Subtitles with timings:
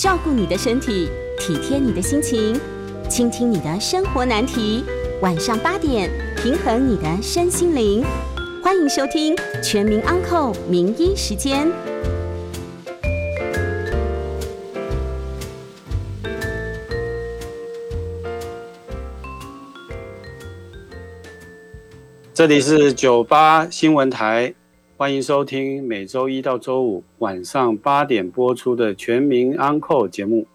[0.00, 2.58] 照顾你的身体，体贴你的心情，
[3.06, 4.82] 倾听你的生活难题。
[5.20, 8.02] 晚上八点，平衡你的身心灵。
[8.64, 11.68] 欢迎收听《全民安扣名医时间》。
[22.32, 24.54] 这里是九八新闻台，
[25.00, 30.46] 欢迎收听每周一到周五晚上八点播出的《全民安扣节目。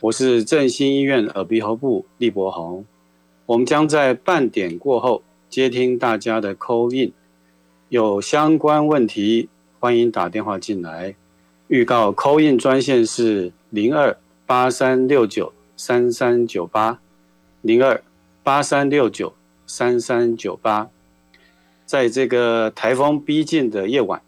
[0.00, 2.86] 我是振兴医院耳鼻喉部厉伯宏，
[3.44, 7.12] 我们将在半点过后接听大家的 call in，
[7.90, 11.14] 有相关问题欢迎打电话进来。
[11.68, 16.98] 预告 call in 专线是零二八三六九三三九八
[17.60, 18.02] 零二
[18.42, 19.34] 八三六九
[19.66, 20.88] 三三九八。
[21.86, 24.20] 在这个台风逼近的夜晚，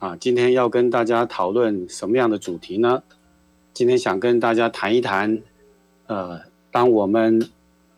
[0.00, 3.00] 啊，今天要跟大家讨论什么样的主题呢？
[3.72, 5.40] 今天想跟大家谈一谈，
[6.08, 6.40] 呃，
[6.72, 7.48] 当我们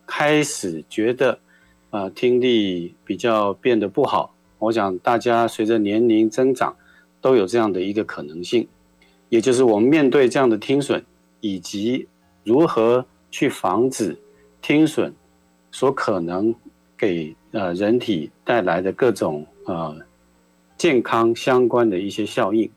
[0.05, 1.39] 开始觉得，
[1.89, 6.75] 呃，听力比较变得不好，我想大家随着年龄增长，
[7.19, 8.67] 都有这样的一个可能性，
[9.29, 11.03] 也就是我们面对这样的听损，
[11.41, 12.07] 以及
[12.43, 14.15] 如何去防止
[14.61, 15.11] 听损
[15.71, 16.53] 所可能
[16.95, 17.35] 给。
[17.51, 19.97] 呃，人体带来的各种呃
[20.77, 22.69] 健康相关的一些效应。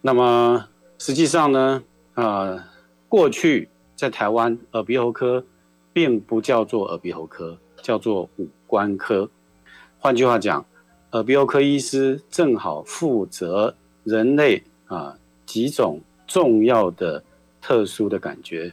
[0.00, 1.82] 那么实际上呢，
[2.14, 2.62] 呃，
[3.08, 5.44] 过去在台湾耳鼻喉科
[5.92, 9.30] 并不叫做耳鼻喉科，叫做五官科。
[9.98, 10.66] 换句话讲，
[11.12, 15.16] 耳鼻喉科医师正好负责人类啊
[15.46, 17.22] 几种重要的
[17.62, 18.72] 特殊的感觉，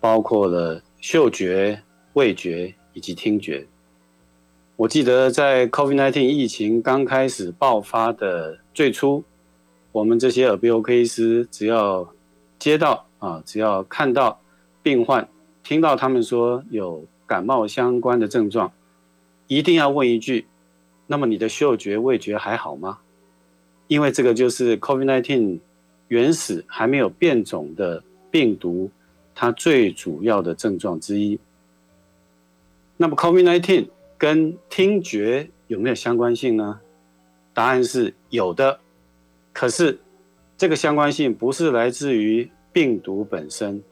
[0.00, 3.66] 包括了嗅觉、味觉以及听觉。
[4.82, 9.22] 我记得在 COVID-19 疫情刚开始爆发的最初，
[9.92, 12.12] 我们这些耳鼻喉科医师只要
[12.58, 14.40] 接到啊，只要看到
[14.82, 15.28] 病患，
[15.62, 18.72] 听到他们说有感冒相关的症状，
[19.46, 20.48] 一定要问一句：
[21.06, 22.98] 那么你的嗅觉、味觉还好吗？
[23.86, 25.60] 因为这个就是 COVID-19
[26.08, 28.90] 原始还没有变种的病毒，
[29.32, 31.38] 它最主要的症状之一。
[32.96, 33.86] 那么 COVID-19
[34.22, 36.78] 跟听觉有没有相关性呢？
[37.52, 38.78] 答案是有的，
[39.52, 39.98] 可是
[40.56, 43.82] 这个相关性不是来自于病毒本身，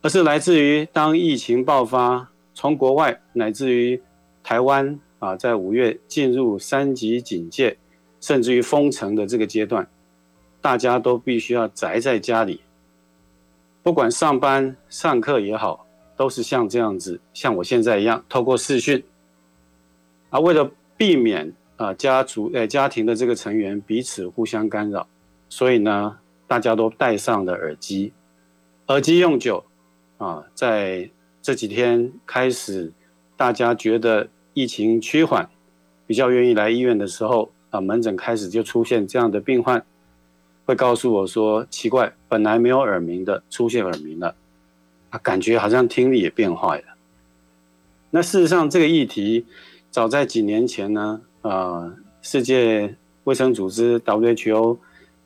[0.00, 4.00] 而是来自于当疫情爆发，从国外乃至于
[4.42, 7.76] 台湾啊，在五月进入三级警戒，
[8.22, 9.86] 甚至于封城的这个阶段，
[10.62, 12.62] 大家都必须要宅在家里，
[13.82, 15.86] 不管上班上课也好，
[16.16, 19.04] 都是像这样子，像我现在一样，透过视讯。
[20.30, 25.06] 啊，为了避免啊家族呃家庭的这个成员彼此互相干扰，
[25.48, 28.12] 所以呢，大家都戴上了耳机。
[28.88, 29.64] 耳机用久，
[30.18, 31.10] 啊，在
[31.42, 32.92] 这几天开始，
[33.36, 35.48] 大家觉得疫情趋缓，
[36.06, 39.84] 比较愿意来医院的时候，啊，门诊开始就出现这样的病患，
[40.64, 44.34] 会告诉我说，奇怪，本来没有耳鸣的，出现耳鸣了，
[45.10, 46.96] 啊，感觉好像听力也变坏了。
[48.10, 49.46] 那事实上，这个议题。
[49.90, 54.76] 早在几年前呢，呃，世界卫生组织 WHO，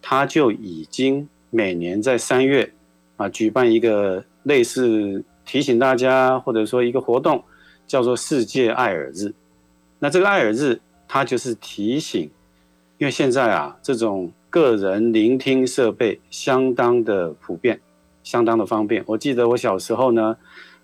[0.00, 2.72] 它就已经每年在三月
[3.16, 7.42] 啊举办一个类似提醒大家或者说一个活动，
[7.86, 9.34] 叫做世界爱耳日。
[9.98, 12.30] 那这个爱耳日，它就是提醒，
[12.98, 17.80] 因为现在啊这种个人聆听设备相当的普遍，
[18.22, 19.02] 相当的方便。
[19.06, 20.36] 我记得我小时候呢，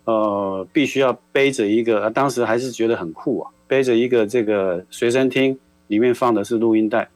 [0.04, 3.52] 呃，必须要背着一个，当时还是觉得很酷啊。
[3.68, 7.08] 背着一个这个随身听，里面放的是录音带。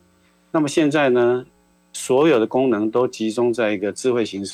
[0.50, 1.46] 那么现在呢，
[1.92, 4.44] 所有的功能都集中在一个智慧型。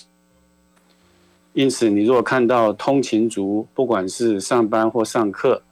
[1.55, 5.63] 因此，你如果看到通勤族，不管是上班或上课，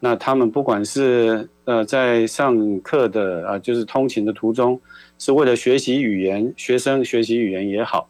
[0.00, 4.80] 那他们不管是呃在上课的啊，就是通勤的途中，
[5.18, 8.08] 是为了学习语言，学生学习语言也好，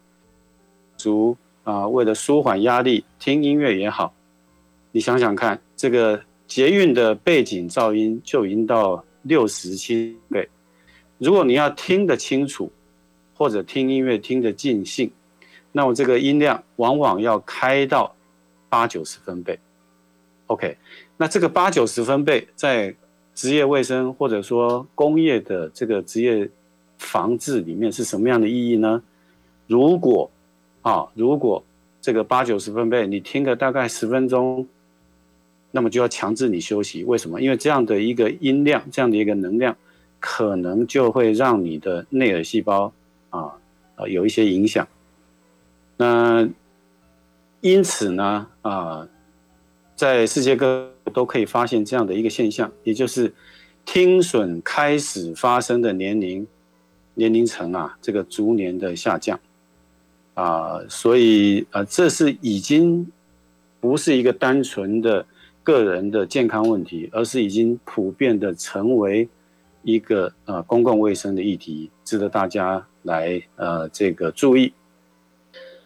[0.95, 1.35] 族
[1.65, 4.13] 啊为了舒缓压力听音乐也好，
[4.93, 6.21] 你想想看这个。
[6.47, 10.47] 捷运的背景噪音就已经到六十七倍，
[11.17, 12.71] 如果你要听得清楚，
[13.35, 15.11] 或者听音乐听得尽兴，
[15.71, 18.15] 那么这个音量往往要开到
[18.69, 19.57] 八九十分贝。
[20.45, 20.77] OK，
[21.17, 22.95] 那这个八九十分贝在
[23.33, 26.47] 职业卫生或者说工业的这个职业
[26.99, 29.01] 防治里面是什么样的意义呢？
[29.65, 30.29] 如果
[30.83, 31.63] 啊，如果
[31.99, 34.67] 这个八九十分贝你听个大概十分钟。
[35.75, 37.41] 那么就要强制你休息，为什么？
[37.41, 39.75] 因为这样的一个音量，这样的一个能量，
[40.21, 42.93] 可能就会让你的内耳细胞
[43.29, 43.51] 啊
[43.97, 44.87] 啊有一些影响。
[45.97, 46.47] 那
[47.59, 49.05] 因此呢，啊，
[49.97, 53.33] 在世界各都可以发现这样的一个现象，也就是
[53.83, 56.47] 听损开始发生的年龄
[57.15, 59.37] 年龄层啊，这个逐年的下降
[60.35, 63.11] 啊，所以啊，这是已经
[63.81, 65.25] 不是一个单纯的
[65.65, 69.27] 个人的健康问题，而是已经普遍的成为
[69.81, 74.71] 一个呃公共卫生的议题，值得大家来呃这个注意。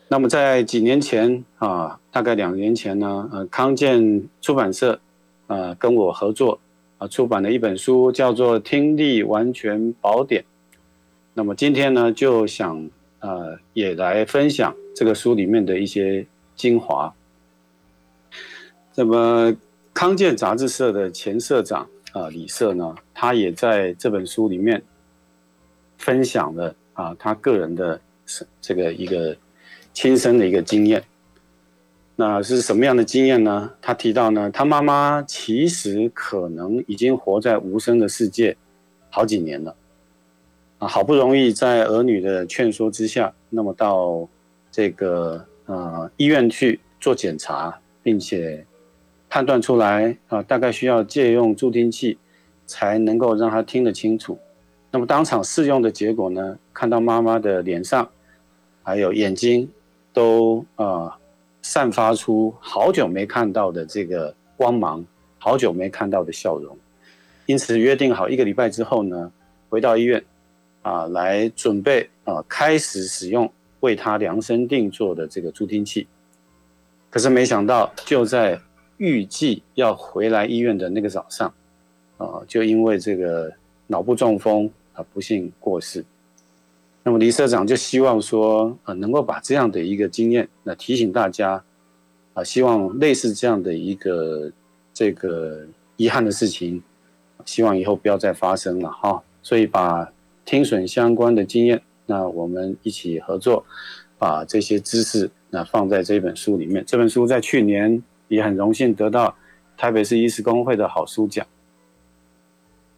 [0.10, 5.00] 那么在几年前啊，大概两年前呢，呃，康健出版社，
[5.48, 6.60] 呃，跟我合作，
[6.98, 10.42] 啊，出版了一本书，叫做《听力完全宝典》。
[11.36, 12.90] 那么今天呢，就想
[13.20, 16.25] 呃，也来分享这个书里面的一些
[16.56, 17.14] 精华。
[18.96, 19.56] 那么
[19.94, 24.81] 康健杂志社的前社长啊，李社呢，他也在这本书里面
[25.97, 28.00] 分享了啊，他个人的
[28.62, 29.36] 这个一个。
[29.91, 31.03] 亲身的一个经验，
[32.15, 33.74] 那是什么样的经验呢？
[33.81, 38.56] 他提到呢，他妈妈其实可能已经活在无声的世界
[39.09, 39.75] 好几年了，
[40.77, 44.30] 啊，好不容易在儿女的劝说之下，那么到
[44.71, 48.65] 这个呃医院去做检查，并且
[49.30, 52.18] 判断出来啊，大概需要借用助听器
[52.66, 54.38] 才能够让他听得清楚。
[54.92, 58.10] 那么当场试用的结果呢，看到妈妈的脸上
[58.84, 59.70] 还有眼睛。
[60.12, 61.18] 都啊，
[61.62, 65.06] 散发出好久没看到的这个光芒，
[65.38, 66.75] 好久没看到的笑容，
[67.46, 69.32] 因此约定好一个礼拜之后呢，
[69.70, 70.22] 回到医院，
[70.82, 73.50] 啊，来准备啊，开始使用
[73.82, 76.08] 为他量身定做的这个助听器。
[77.12, 78.60] 可是没想到，就在
[79.00, 81.51] 预计要回来医院的那个早上，
[82.18, 83.51] 啊，就因为这个
[83.88, 86.06] 脑部中风啊，不幸过世。
[87.01, 91.63] 那么李社长就希望说，呃，能够把这样的一个经验，那提醒大家，
[92.34, 94.51] 啊，希望类似这样的一个
[94.94, 95.66] 这个
[95.96, 96.84] 遗憾的事情，
[97.46, 99.24] 希望以后不要再发生了哈。
[99.42, 100.12] 所以把
[100.44, 103.66] 听损相关的经验，那我们一起合作，
[104.18, 106.84] 把这些知识那放在这本书里面。
[106.86, 109.36] 这本书在去年也很荣幸得到
[109.76, 111.46] 台北市医师公会的好书奖。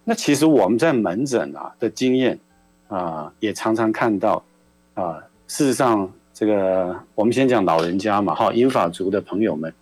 [0.04, 2.40] 那其实我们在门诊啊的经验。
[2.92, 4.44] 啊，也常常看到，
[4.96, 5.18] 啊，
[5.48, 9.74] 事实上，这个我们先讲老人家嘛，哈，英法族的朋友们，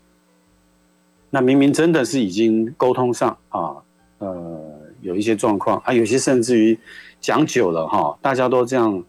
[1.31, 3.77] 那明明真的是已经沟通上啊，
[4.19, 4.61] 呃，
[5.01, 6.77] 有一些状况啊，有些甚至于
[7.19, 9.03] 讲久了哈，大家都这样，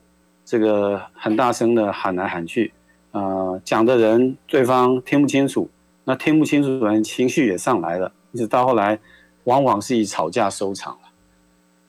[0.47, 2.73] 这个很大声的喊来喊去，
[3.11, 5.69] 啊，讲的人对方听不清楚，
[6.11, 8.99] 那听不清楚的人情绪也上来了，一直到后来，
[9.45, 11.09] 往往是以吵架收场了，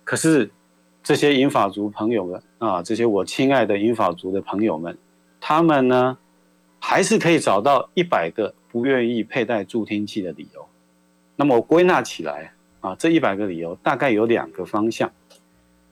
[0.03, 0.51] 可是。
[1.03, 4.95] 这些英法族朋友们啊，这些我亲爱的英法族的朋友们，
[5.39, 6.15] 他们呢，
[6.79, 10.63] 还是可以找到一百个不愿意佩戴助听器的理由。
[11.35, 15.11] 那么我归纳起来啊，这一百个理由大概有两个方向。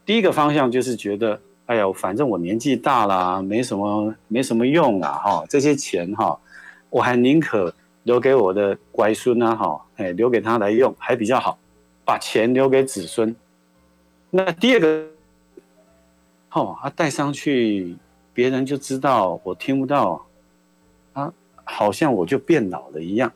[0.06, 6.38] 第一个方向就是觉得，哎呀，反正我年纪大了，没什么没什么用啊，哈，这些钱哈，
[6.88, 7.74] 我还宁可
[8.10, 11.56] 留给我的乖孙啊，哈，哎，留给他来用还比较好，
[12.04, 13.32] 把钱留给子孙。
[14.30, 15.06] 那第二个，
[16.50, 17.96] 哦，他戴上去，
[18.34, 20.26] 别人就知道我听不到，
[21.12, 21.32] 啊，
[21.62, 23.32] 好像我就变老了一样。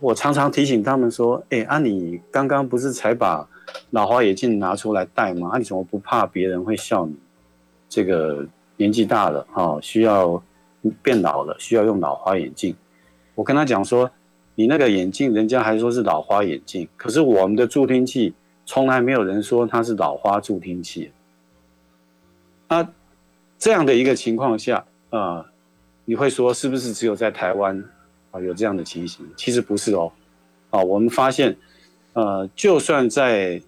[0.00, 3.48] 我常常提醒他们说：“哎，啊，你刚刚不是才把
[3.90, 5.50] 老花眼镜拿出来戴吗？
[5.52, 7.16] 啊，你怎么不怕别人会笑你？
[7.88, 10.40] 这个年纪大了，哈，需要
[11.02, 12.72] 变老了，需要用老花眼镜。”
[13.34, 14.10] 我跟他讲说
[14.54, 18.34] ：“你那个眼镜，人家还说是老花眼镜，可是我们的助听器。”
[18.66, 21.10] 从来没有人说它是老花助听器。
[22.66, 22.88] 那
[23.58, 25.44] 这样的一个情况下，啊，
[26.06, 27.84] 你会说是不是只有在台湾
[28.30, 29.26] 啊有这样的情形？
[29.36, 30.10] 其实不是哦，
[30.70, 31.54] 啊，我们发现，
[32.14, 33.60] 呃，就算在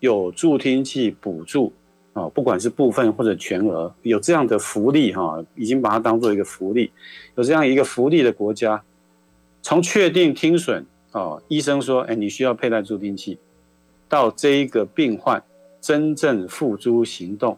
[0.00, 1.72] 有助听器补助
[2.12, 6.90] 啊，不管是部分或者全额，有这样的福利哈，已经把它当做一个福利，
[7.36, 8.82] 有这样一个福利的国家，
[9.62, 13.38] 从确定听损啊，医生说，哎，你需要佩戴助听器。
[14.08, 15.40] 到这一个病患
[15.80, 17.56] 真正付诸行动，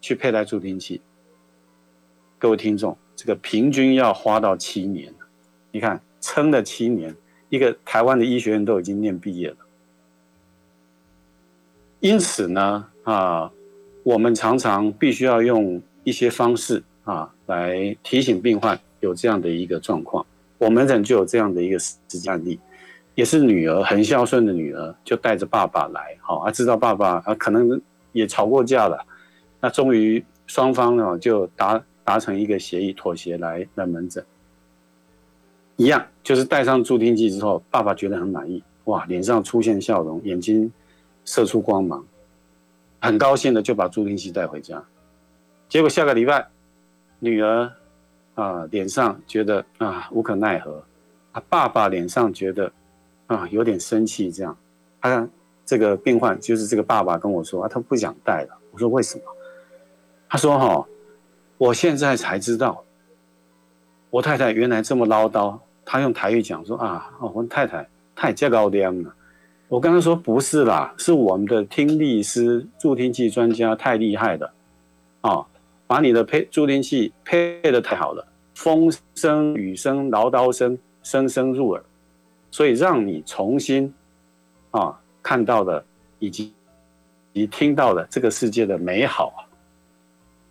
[0.00, 1.00] 去佩戴助听器，
[2.36, 5.14] 各位听众，这个平均要花到七年
[5.70, 7.14] 你看，撑了七年，
[7.48, 9.56] 一个台湾的医学院都已经念毕业了。
[12.00, 13.52] 因此呢，啊，
[14.02, 20.26] 我们常常必须要用一些方式啊，来提醒病患有这样的一个状况。
[20.64, 22.58] 我们诊就有这样的一个实际案例。
[23.14, 27.80] 也是女儿很孝顺的女儿，就带着爸爸来，好，啊，知道爸爸啊可能
[28.10, 29.06] 也吵过架了，
[29.60, 34.24] 那终于双方呢就达达成一个协议妥协来来门诊。
[35.76, 40.72] 一样，就是戴上助听器之后，爸爸觉得很满意，哇，脸上出现笑容，眼睛
[41.24, 42.04] 射出光芒，
[43.00, 44.82] 很高兴的就把助听器带回家。
[45.68, 46.48] 结果下个礼拜，
[47.20, 47.72] 女儿
[48.34, 50.82] 啊脸上觉得啊无可奈何，
[51.32, 52.70] 啊爸爸脸上觉得
[53.26, 54.56] 啊有点生气，这样，
[55.00, 55.28] 他
[55.64, 58.58] 这个病患就是这个爸爸跟我说啊，他不想带了。
[58.70, 59.24] 我说为什么？
[60.28, 60.86] 他说哈，
[61.58, 62.84] 我现在才知道。
[64.10, 69.14] 我太太原来这么唠叨，他用台语讲说啊，哦，我太太太加高点了。
[69.68, 74.52] 我刚刚说不是啦，是我们的听力师、助听器专家太厉害了，
[75.22, 75.46] 啊，
[75.86, 81.82] 把你的配助听器配的太好了，风声、雨声、唠叨声，声声入耳，
[82.50, 83.92] 所以让你重新
[84.70, 85.84] 啊看到的
[86.18, 86.52] 以及
[87.32, 89.44] 你听到的这个世界的美好啊。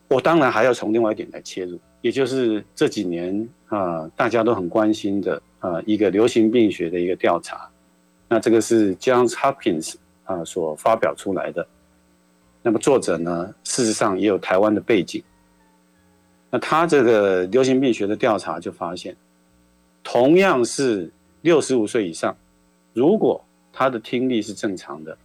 [0.07, 1.79] 我当然还要从另外一点来切入。
[2.01, 7.65] 也就是这几年啊，大家都很关心的啊一个流行病学的一个调查，
[8.27, 11.65] 那这个是 Johns Hopkins 啊所发表出来的。
[12.63, 15.21] 那么作者呢，事实上也有台湾的背景。
[16.49, 19.15] 那他这个流行病学的调查就发现，
[20.01, 22.35] 同样是六十五岁以上，
[22.93, 25.17] 如果他的听力是正常的，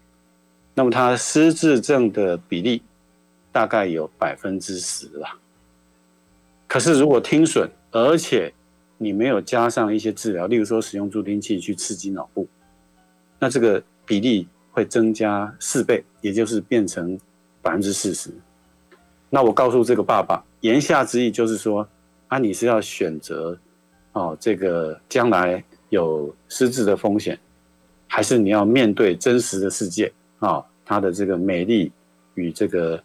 [0.74, 2.82] 那么他失智症的比例
[3.52, 5.28] 大概有百分之十了。
[6.66, 8.52] 可是，如果听损，而且
[8.96, 12.48] 你没有加上一些治疗，例如说使用助听器去刺激脑部，
[13.38, 17.18] 那这个比例会增加四倍，也就是变成
[17.68, 18.30] 百分之四十。
[19.28, 21.86] 那我告诉这个爸爸，言下之意就是说，
[22.28, 23.58] 啊，你是要选择
[24.12, 27.38] 哦，这个将来有失智的风险，
[28.06, 30.64] 还是你要面对真实的世界啊？
[30.86, 31.92] 它的这个美丽
[32.36, 32.98] 与这个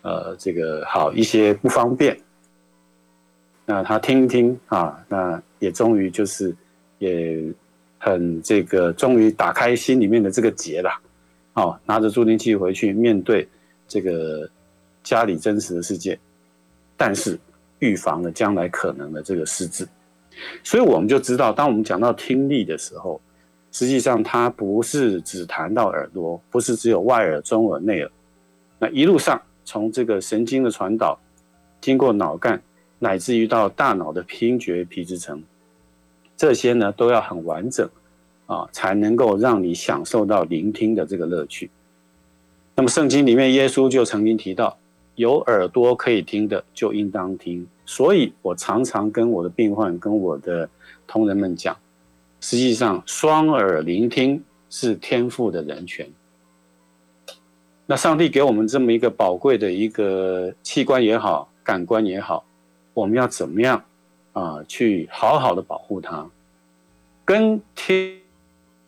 [0.00, 2.18] 呃，这个好一些不方便。
[3.66, 6.56] 那他听一听啊，那也终于就是
[6.98, 7.44] 也
[7.98, 10.90] 很这个，终于打开心里面的这个结了，
[11.52, 13.46] 哦，拿着助听器回去面对
[13.86, 14.48] 这个
[15.02, 16.18] 家里真实的世界，
[16.96, 17.38] 但是
[17.78, 19.86] 预防了将来可能的这个失智，
[20.64, 23.20] 所以我们就知道，当我们讲到听力的时候，
[23.72, 28.10] 实际上它不是只谈到耳朵，不是只有外耳、中耳、内耳，
[28.78, 31.18] 那一路上从这个神经的传导，
[31.80, 32.60] 经过脑干。
[32.98, 35.42] 乃至于到大脑的听觉皮质层，
[36.34, 37.86] 这些呢都要很完整
[38.46, 41.70] 啊，才能够让你享受到聆听的这个乐趣。
[42.76, 44.76] 那么圣经里面耶稣就曾经提到，
[45.14, 47.66] 有耳朵可以听的就应当听。
[47.86, 50.68] 所以我常常跟我的病患、跟我的
[51.06, 51.74] 同仁们讲，
[52.40, 56.06] 实际上双耳聆听是天赋的人权。
[57.86, 62.44] 那上帝给我们这么一个宝贵的一个器官也好，感官也好。
[62.92, 63.82] 我们要怎么样
[64.32, 64.62] 啊？
[64.66, 66.28] 去好好的保护它，
[67.24, 68.18] 跟听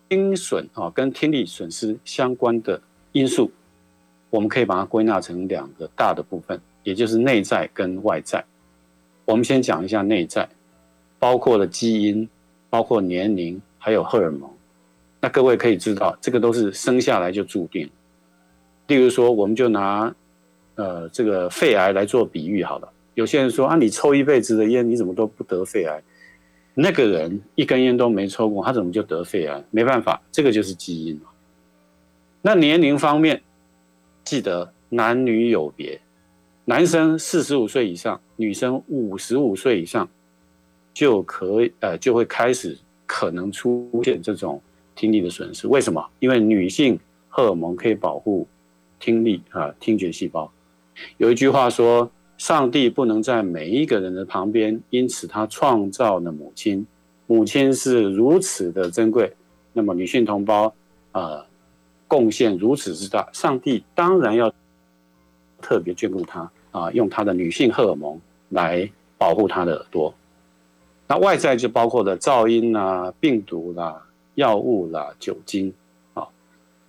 [0.09, 2.81] 听损啊，跟听力损失相关的
[3.13, 3.51] 因素，
[4.31, 8.45] 我们可以把它归纳成两个大的部分，也就是内在跟外在。
[9.25, 10.49] 我们先讲一下内在，
[11.19, 12.29] 包括了基因，
[12.71, 14.49] 包括年龄，还有荷尔蒙。
[15.21, 17.89] 那各位可以知道，这个都是生下来就注定。
[18.87, 20.15] 例如说，我们就拿
[20.77, 22.89] 呃这个肺癌来做比喻好了。
[23.15, 26.03] 有些人说啊，你抽一辈子的烟，你怎么都不得肺癌？
[26.73, 29.63] 那个人一根烟都没抽过，他怎么就得肺癌？
[29.71, 31.21] 没办法，这个就是基因
[32.41, 33.43] 那年龄方面，
[34.29, 35.99] 记得男女有别，
[36.67, 40.07] 男生四十五岁以上，女生五十五岁以上，
[40.93, 44.61] 就可以呃就会开始可能出现这种
[44.95, 45.67] 听力的损失。
[45.67, 46.07] 为什么？
[46.19, 48.47] 因为女性荷尔蒙可以保护
[49.01, 50.53] 听力啊听觉细胞。
[51.17, 52.11] 有一句话说。
[52.39, 56.87] 上帝不能在每一个人的旁边，因此他创造了母亲。
[57.27, 59.35] 母亲是如此的珍贵，
[59.73, 60.73] 那么女性同胞，
[61.11, 61.45] 呃，
[62.09, 64.53] 贡献如此之大，上帝当然要
[65.63, 70.13] 特别眷顾他啊，用他的女性荷尔蒙来保护他的耳朵。
[71.07, 75.73] 那外在就包括了噪音啦、病毒啦、药物啦、酒精
[76.15, 76.27] 啊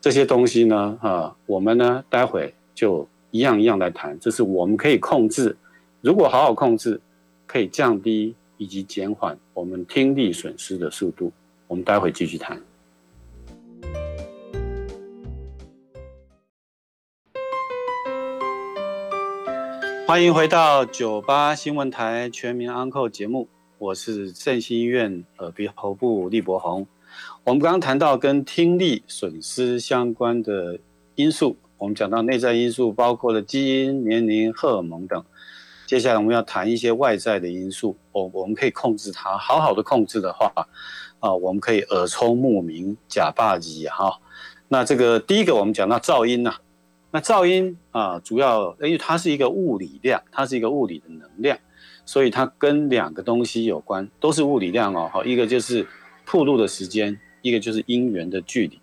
[0.01, 3.07] 这些东西呢，啊，我们呢待会就。
[3.31, 5.55] 一样一样来谈，这是我们可以控制。
[6.01, 6.99] 如果好好控制，
[7.45, 11.31] 可以降低以及减缓我们听力损失的速度。
[11.67, 12.59] 我们待会继续谈。
[20.09, 23.47] 欢迎回到九八新闻台全民安扣节目，
[23.77, 26.87] 我是振兴医院耳鼻喉部厉伯宏。
[27.43, 30.79] 我们刚刚谈到跟听力损失相关的
[31.13, 31.55] 因素。
[31.77, 35.23] 我们讲到内在因素，包括了基因、年龄、荷尔蒙等。
[35.85, 40.51] 接下来我们要谈一些外在的因素，我我们可以控制它，好好的控制的话，
[41.19, 44.19] 啊，我们可以耳聪目明，假霸吉哈。
[44.69, 46.55] 那这个第一个我们讲到噪音呐，
[47.11, 51.57] 那噪音啊，主要因为它是一个物理量，它是一个物理的能量，
[52.05, 55.09] 所以它跟两个东西有关，都是物理量哦。
[55.11, 55.87] 好，一个就是
[56.25, 58.79] 铺路的时间，一个就是音源的距离。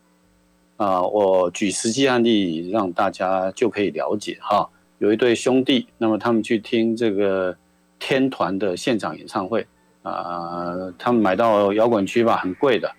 [0.77, 4.69] 啊，我举实际案例让大家就可以了解哈。
[4.99, 7.57] 有一对兄弟，那么他们去听这个
[7.99, 9.67] 天团的现场演唱会
[10.03, 12.91] 啊，他们买到摇滚区吧，很贵的，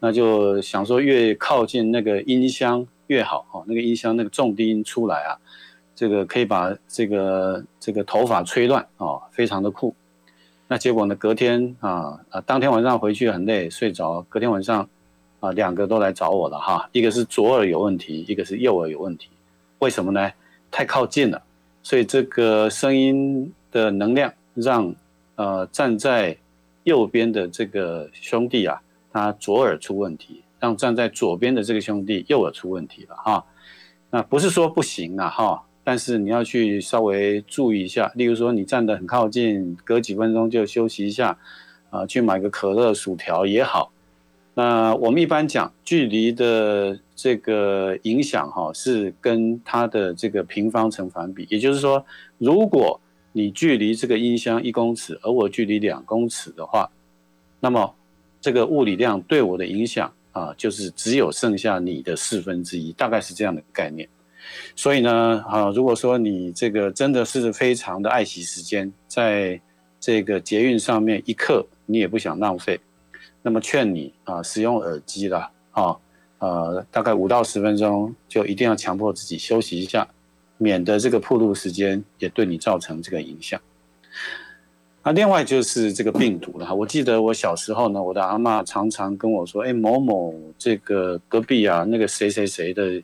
[0.00, 5.38] 那就想说越靠近那个音箱越好哦，那个音箱那个重低音出来啊，
[5.94, 9.94] 这个可以把这个这个头发吹乱哦，非常的酷。
[10.68, 14.88] 那结果呢，隔天啊啊，当天晚上回去很累睡着，隔天晚上
[15.38, 19.28] 啊两个都来找我了哈，一个是左耳有问题，一个是右耳有问题，
[19.78, 20.32] 为什么呢？
[20.68, 21.40] 太靠近了，
[21.82, 24.92] 所以这个声音的能量让
[25.36, 26.36] 呃站在
[26.82, 28.82] 右边的这个兄弟啊，
[29.12, 30.42] 他左耳出问题，
[30.74, 33.44] 站在左边的这个兄弟右耳出问题了哈。
[34.08, 41.36] 那不是说不行啊哈，但是你要去稍微注意一下，例如说你站得很靠近，隔几分钟就休息一下，
[41.90, 43.92] 啊，去买个可乐、薯条也好。
[44.54, 52.02] 那我们一般讲距离的这个影响哈，是跟它的这个平方成反比，也就是说，
[52.38, 52.98] 如果
[53.32, 56.88] 你距离这个音箱一公尺，而我距离两公尺的话，
[57.60, 57.94] 那么
[58.40, 64.06] 这个物理量对我的影响啊，就是只有剩下你的四分之一，大概是这样的概念。
[64.76, 69.58] 所以呢，啊，如果说你这个真的是非常的爱惜时间，在
[69.98, 72.78] 这个捷运上面一刻你也不想浪费。
[73.40, 75.96] 那么劝你啊，使用耳机了啊，
[76.38, 80.06] 呃，大概五到十分钟就一定要强迫自己休息一下，
[80.58, 83.58] 免得这个铺路时间也对你造成这个影响。
[85.06, 93.00] 那另外就是这个病毒了哈，我记得我小时候呢，我的阿妈常常跟我说，哎，某某这个隔壁啊，那个谁谁谁的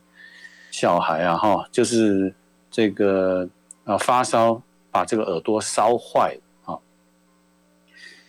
[0.69, 2.35] 小孩啊，哈，就是
[2.69, 3.47] 这个
[3.85, 4.61] 啊发烧，
[4.91, 6.37] 把这个耳朵烧坏。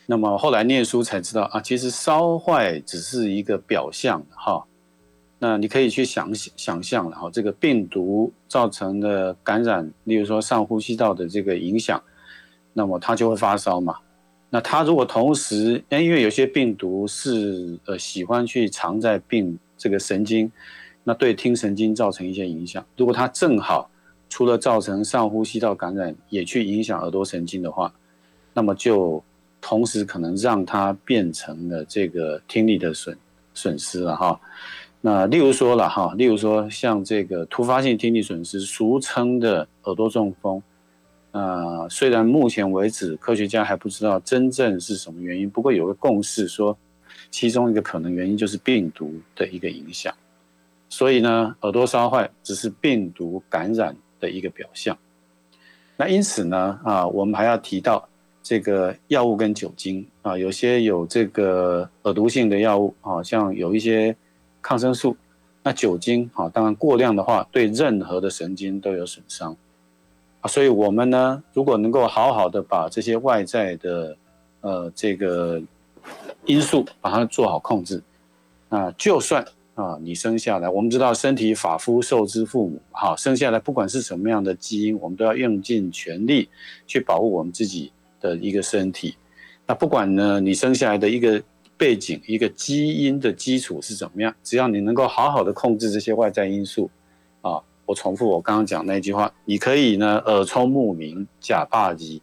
[0.07, 4.65] 那么后来念书才知道啊，其实烧坏只是一个表象哈。
[5.41, 12.01] 那你可以去想想象然后，这个病毒造成的感染，例如说上呼吸道的这个影响，
[12.75, 13.97] 那么他就会发烧嘛。
[14.51, 20.53] 那他如果同时，因为有些病毒是呃喜欢去藏在病这个神经，
[21.03, 22.85] 那对听神经造成一些影响。
[22.99, 23.89] 如果它正好
[24.29, 27.91] 除了造成上呼吸道感染，也去影响耳朵神经的话，
[28.53, 29.25] 那么就。
[29.67, 33.17] 同时可能让它变成了这个听力的损
[33.55, 34.39] 损失了哈，
[35.01, 40.63] 那例如说了哈，例如说像这个突发性听力损失，俗称的耳朵中风，
[41.35, 46.77] 啊，虽然目前为止科学家还不知道真正是什么原因，不过有个共识说，
[47.31, 50.15] 其中一个可能原因就是病毒的一个影响，
[50.89, 54.97] 所以呢，耳朵烧坏只是病毒感染的一个表象，
[55.97, 58.09] 那因此呢，啊，我们还要提到。
[58.47, 64.15] 这个药物跟酒精啊，有些有这个耳毒性的药物啊，像有一些
[64.61, 65.17] 抗生素。
[65.63, 69.57] 那酒精啊，当然过量的话，对任何的神经都有损伤
[70.47, 74.17] 所以我们呢，如果能够好好的把这些外在的
[74.61, 75.63] 呃这个
[76.45, 78.03] 因素把它做好控制，
[78.69, 86.49] 那就算啊你生下来，我们知道身体发肤受之父母，好生下来不管是什么样的基因，我们都要用尽全力
[86.87, 87.93] 去保护我们自己。
[88.21, 89.15] 的一个身体，
[89.67, 91.43] 那不管呢，你生下来的一个
[91.77, 96.91] 背景、一个基因的基础是怎么样，只要你能够好好的控制这些外在因素，
[97.87, 102.23] 我重复我刚刚讲那句话，你可以呢耳聪目明，假霸基。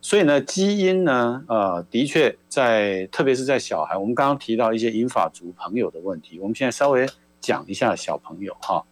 [0.00, 7.06] 所以呢，基因呢，呃，的确在，特别是在小孩，我们刚刚提到一些银发族朋友的问题，我们现在稍微
[7.40, 8.82] 讲一下小朋友哈。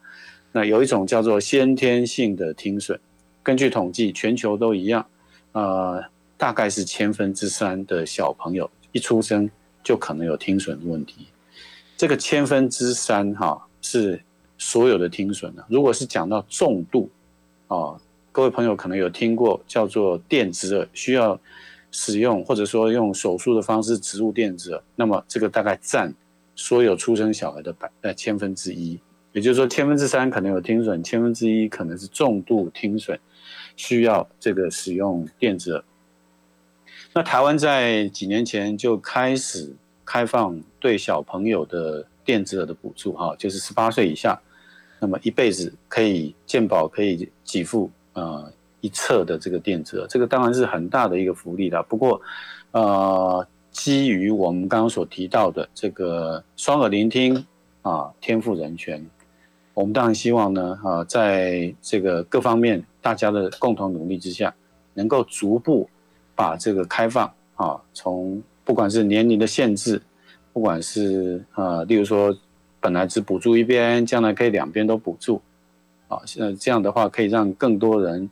[0.52, 2.98] 那有一种叫做先天性的听损，
[3.42, 5.06] 根据统计，全球都一样。
[5.52, 6.04] 呃，
[6.36, 9.48] 大概是千分之三的小朋友一出生
[9.82, 11.28] 就可能有听损的问题。
[11.96, 14.22] 这个千分之三哈是
[14.58, 15.64] 所有的听损的。
[15.68, 17.08] 如果是讲到重度，
[17.68, 17.98] 啊，
[18.32, 21.38] 各位朋友可能有听过叫做电子耳，需要
[21.90, 26.12] 使用或者说用手术的方式植入电子耳，那么这个大概占
[26.54, 28.98] 所有出生小孩的百呃千分之一。
[29.32, 33.18] 也就是说，千分之三可能有听损，千分之一可能是重度听损。
[33.76, 35.84] 需要这个使用电子耳。
[37.12, 44.38] 那台湾在几年前就开始开放对小朋友的电子耳的补助，哈，就是十八岁以下，
[45.00, 51.82] 那么一辈子可以健保可以给付，呃，一册的这个电子耳，这个当然是很大的一个福利了。
[51.84, 52.20] 不过，
[52.72, 57.46] 呃，基于我们刚刚所提到的这个双耳聆听
[57.82, 59.04] 啊，天赋人权，
[59.72, 64.52] 我们当然希望呢，啊，在这个各方面大家的共同努力之下，
[64.94, 65.88] 能够逐步
[66.34, 70.02] 把这个开放啊，从不管是年龄的限制，
[70.56, 72.34] 不管是呃，例如说
[72.80, 75.38] 本来只补助一边，将来可以两边都补助。
[76.08, 78.30] 啊，现在，这样的话可以让更多人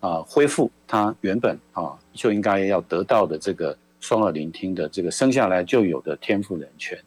[0.00, 6.98] 啊恢复他原本啊就应该要得到的这个双耳聆听的这个生下来就有的天赋人权。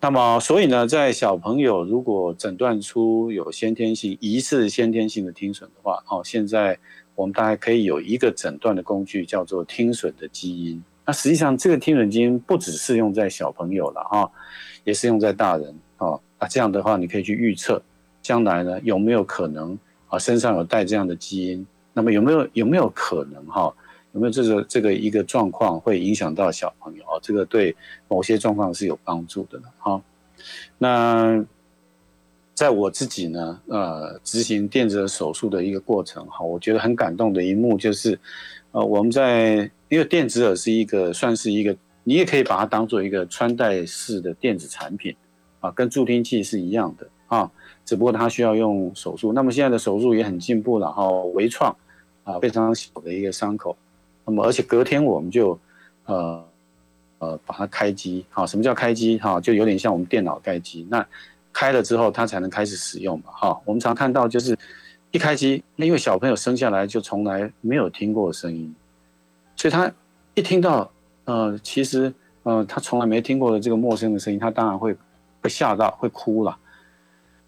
[0.00, 6.78] 那么，所以呢，在小朋友如果诊断出有先天性疑似先天性的听损的话，哦，现在
[7.14, 10.82] 我们大概可以有一个诊断的工具，叫做听损的基因。
[11.12, 14.28] 实际上，这个听诊基因不只是用在小朋友了啊，
[14.84, 16.18] 也是用在大人啊。
[16.48, 17.82] 这样的话，你可以去预测。
[18.20, 20.18] 将来呢，有没有可能啊？
[20.18, 21.66] 身上有带这样的基因？
[21.92, 23.72] 那么有没有有没有可能哈？
[24.12, 27.18] 有没有这个这个一个状况会影响到小朋友啊？
[27.22, 27.74] 这个对
[28.08, 29.64] 某些状况是有帮助的呢。
[29.78, 30.02] 哈，
[30.78, 31.44] 那
[32.54, 38.18] 在我自己呢，呃，执行电子手术的一个过程哈，我觉得很感动的一幕就是，
[38.72, 45.14] 呃，我们在因为电子耳是一个算是一个，你也可以把它当做一个穿戴式的电子产品
[45.60, 47.50] 啊，跟助听器是一样的啊。
[47.84, 51.74] 只不过它需要用手术，那么现在的手术也很进步了哈，微创
[52.24, 53.76] 啊非常小的一个伤口，
[54.24, 55.58] 那么而且隔天我们就
[56.06, 56.44] 呃
[57.18, 59.40] 呃把它开机哈，什么叫开机哈？
[59.40, 61.06] 就有点像我们电脑开机，那
[61.52, 63.60] 开了之后它才能开始使用嘛哈。
[63.66, 64.56] 我们常看到就是
[65.12, 68.74] 一开机，那因为小朋友生下来就从来没有听过声音，
[69.54, 69.90] 所以他
[70.34, 70.90] 一听到
[71.26, 74.96] 呃其实呃他从来没听过的这个陌生的声音，他当然会
[75.40, 76.58] 被吓到会哭了。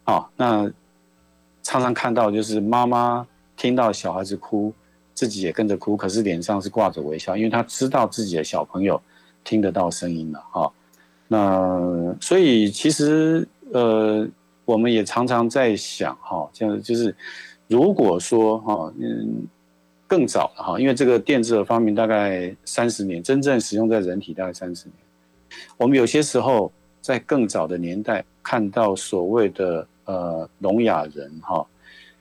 [0.04, 0.70] 好，那
[1.62, 4.70] 常常看到就是妈妈听到小孩子哭，
[5.14, 9.00] 自己也跟着哭，可是脸上是挂着微笑，因为他知道自己的小朋友
[9.42, 10.44] 听得到声音了。
[10.52, 10.70] 哈，
[11.26, 14.28] 那所以其实呃，
[14.66, 17.16] 我们也常常在想，哈，像就是
[17.74, 19.46] 如果说哈，嗯，
[20.06, 24.94] 更早的哈，因为这个电子的发明大概三十年，真正使用在人体大概三十年，
[25.76, 29.86] 我们有些时候在更早的年代看到所谓的。
[30.06, 31.66] 呃，聋哑人哈，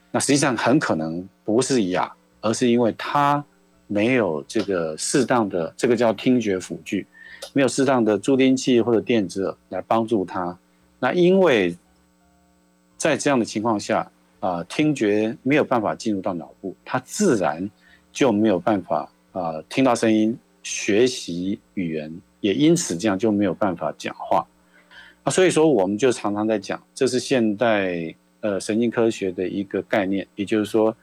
[0.09, 3.43] 那实际上很可能不是哑，而是因为他
[3.87, 7.05] 没有这个适当的这个叫听觉辅具，
[7.51, 10.57] 没有适当的助听器或者电子耳来帮助他。
[10.97, 11.75] 那因为
[12.95, 14.09] 在这样的情况下
[14.43, 17.71] 啊，听觉没有办法进入到脑部，他自然
[18.11, 24.45] 就没有办法啊听到声音，学习语言，也因此这样就没有办法讲话。
[25.23, 30.93] 啊，所以说我们就常常在讲，这是现代呃神经科学的一个概念，也就是说，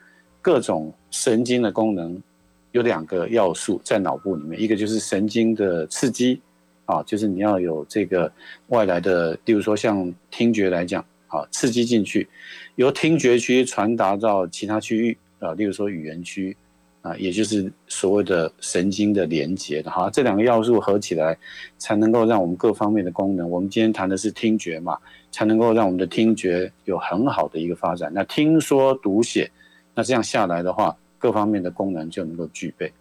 [0.42, 2.22] 各种神经的功能
[2.72, 6.42] 有两个要素在脑部里面，一个就是神经的刺激，
[6.85, 8.31] 啊，就是你要有这个
[8.66, 12.29] 外来的，例如说像听觉来讲，好，刺激进去，
[12.75, 16.55] 由听觉区传达到其他区域，啊，例如说语言区。
[17.03, 21.35] 啊，也就是所谓的神经的连接的哈，这两个要素合起来，
[21.79, 23.49] 才能够让我们各方面的功能。
[23.49, 24.99] 我们今天谈的是听觉嘛，
[25.31, 28.12] 才能够让我们的听觉有很好的一个发展。
[28.14, 29.51] 那听说读写，
[29.95, 32.93] 那这样下来的话，各方面的功能就能够具备。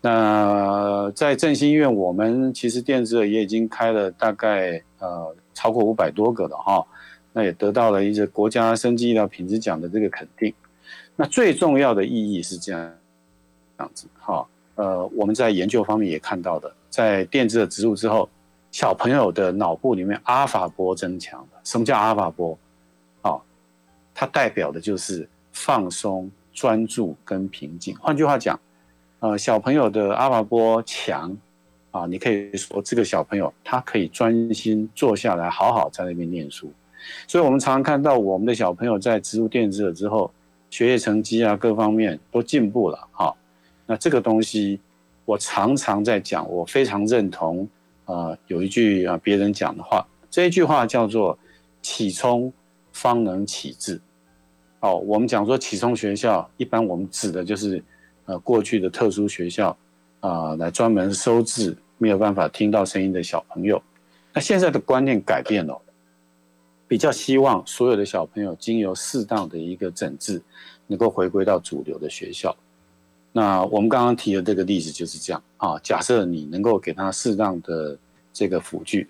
[0.00, 6.82] 那在振兴医院，我们其实电子耳也已经开了大概呃超过五百多个了哈，
[7.36, 10.54] 那也得到了一个国家生技医疗品质奖的这个肯定。
[11.14, 12.94] 那最重要的意义是这样。
[13.76, 14.46] 这样子，哈，
[14.76, 18.26] 呃，我们在研究方面也看到的，在电子的植入之后，
[18.72, 21.60] 小朋友的脑部里面阿法波增强了。
[21.62, 22.58] 什么叫阿法波？
[23.20, 23.36] 啊，
[24.14, 27.94] 它代表的就是放松、专注跟平静。
[27.98, 28.58] 换句话讲，
[29.20, 31.36] 呃，小朋友的阿法波强，
[31.90, 36.72] 啊，你可以说这个小朋友他可以专心坐下来，好好在那边念书。
[37.26, 40.30] 所以我们常常看到我们的小朋友在植入电子了之后，
[40.70, 43.34] 学业成绩啊各方面都进步了，哈。
[43.86, 44.80] 那这个东西，
[45.24, 47.68] 我常常在讲，我非常认同。
[48.06, 51.36] 呃，有一句啊，别人讲的话，这一句话叫做
[51.82, 52.52] “启聪
[52.92, 54.00] 方能启智”。
[54.78, 57.82] 哦，我们讲说启聪学校，一般我们指的就是
[58.26, 59.76] 呃过去的特殊学校
[60.20, 63.82] 啊，来专门收治没有办法听到声音的小朋友。
[64.32, 65.80] 那现在的观念改变了，
[66.88, 70.40] 比较希望所有的小朋友经由适当的一个诊治，
[70.86, 72.54] 能够回归到主流的学校。
[73.32, 75.78] 那我们刚刚提的这个例子就是这样啊。
[75.82, 77.98] 假设你能够给他适当的
[78.32, 79.08] 这个辅具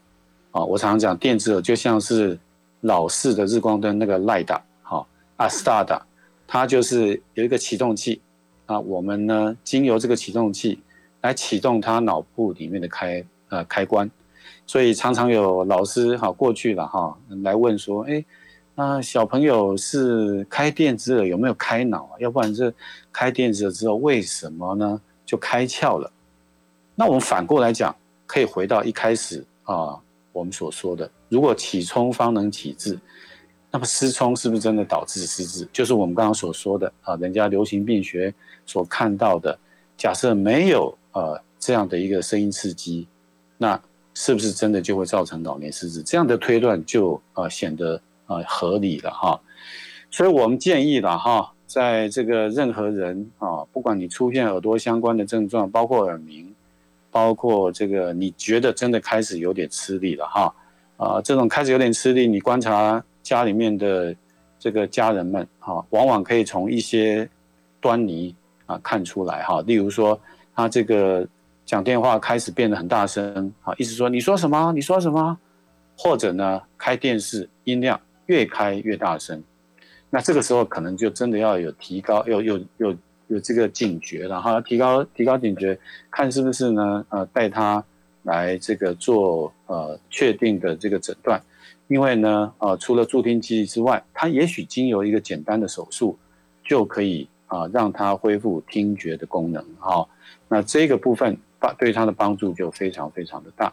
[0.50, 2.38] 啊，我常常讲电子耳就像是
[2.80, 6.04] 老式的日光灯那个 LIDA 哈，阿斯达达，
[6.46, 8.20] 它就是有一个启动器
[8.64, 10.80] 啊，我们呢经由这个启动器
[11.20, 14.10] 来启动他脑部里面的开呃开关，
[14.66, 18.24] 所以常常有老师哈过去了哈来问说，哎，
[18.74, 22.18] 那小朋友是开电子耳有没有开脑啊？
[22.18, 22.72] 要不然这
[23.12, 26.10] 开电子耳之后为什么呢就开窍了？
[26.94, 27.94] 那我们反过来讲，
[28.26, 29.96] 可以回到一开始啊，
[30.32, 32.98] 我们所说的，如果起冲方能起智，
[33.70, 35.68] 那么失聪是不是真的导致失智？
[35.72, 39.58] 就是我们刚刚所说的啊，人家流行病学所看到的，
[39.96, 43.06] 假设没有呃这样的一个声音刺激，
[43.58, 43.80] 那
[44.16, 46.02] 是不是真的就会造成老年失智？
[46.02, 49.38] 这样的推断就呃显得呃合理了哈。
[50.10, 56.50] 所以我们建议了哈，在这个任何人啊，不管你出现耳朵相关的症状，包括耳鸣。
[57.08, 60.54] 包括这个，你觉得真的开始有点吃力了哈？
[60.98, 64.14] 啊，这种开始有点吃力，你观察家里面的
[64.58, 67.26] 这个家人们哈，往往可以从一些
[67.80, 69.62] 端倪啊看出来哈。
[69.62, 70.20] 例如说，
[70.54, 71.26] 他这个
[71.66, 74.72] 讲电话开始变得很大声，啊，意思说你说什么？
[74.72, 75.36] 你说什么？
[75.98, 79.42] 或者呢，开电视音量越开越大声，
[80.08, 82.96] 那这个时候可能就真的要有提高，有有有。
[83.28, 85.76] 有这个警觉，了哈提高提高警觉，
[86.12, 87.04] 看是不是呢？
[87.08, 87.84] 呃，带他
[88.22, 91.42] 来这个做呃确定的这个诊断，
[91.88, 96.16] 因为呢，呃，除了助听器之外，他也许经由一个简单的手术
[96.64, 99.60] 就可以啊让他恢复听觉的功能。
[99.80, 100.06] 哈，
[100.46, 101.36] 那这个部分
[101.74, 103.72] 对他的帮助就非常非常的大。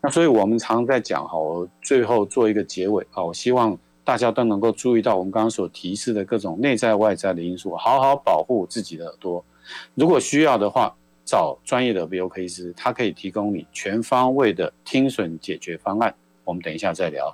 [0.00, 3.78] 那所以我们常在讲哈，我最后做一个结尾啊，我希望。
[4.02, 9.44] 大家都能够注意到我们刚刚所提示的各种内在外在的因素，好好保护自己的耳朵。
[9.94, 10.92] 如果需要的话，
[11.24, 16.12] 找专业的耳鼻喉医师，他可以提供你全方位的听损解决方案。
[16.42, 17.32] 我们等一下再聊。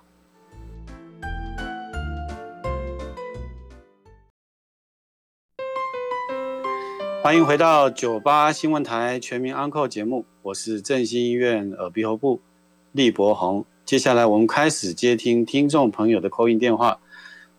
[7.26, 12.40] 欢迎回到九八新闻台全民安扣节目，我是振兴医院耳鼻喉部
[12.92, 13.64] 厉博宏。
[13.84, 17.00] 接下来我们开始接听听众朋友的扣音电话，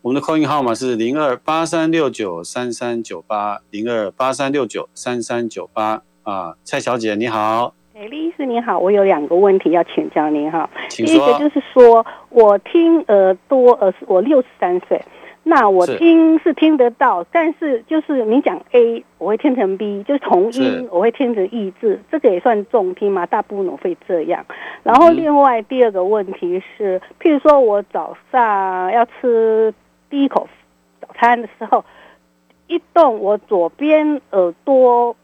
[0.00, 14.98] 我们的扣音号码是零二八三六九三三九八零二八三六九三三九八啊，蔡小姐你好，哎，李医师你好，我有两个问题要请教您哈，第一个就是说我听耳朵呃，我六十三岁。
[15.48, 23.24] 那我听是听得到，但是就是你讲 A，我会听成 B，就是同音我会听成异字，这个也算重听吗？
[23.24, 24.44] 大部分会这样。
[24.82, 29.72] 然后另外第二个问题是，譬如说我早上要吃
[30.10, 30.46] 第一口
[31.00, 31.82] 早餐的时候，
[32.66, 35.16] 一动我左边耳朵。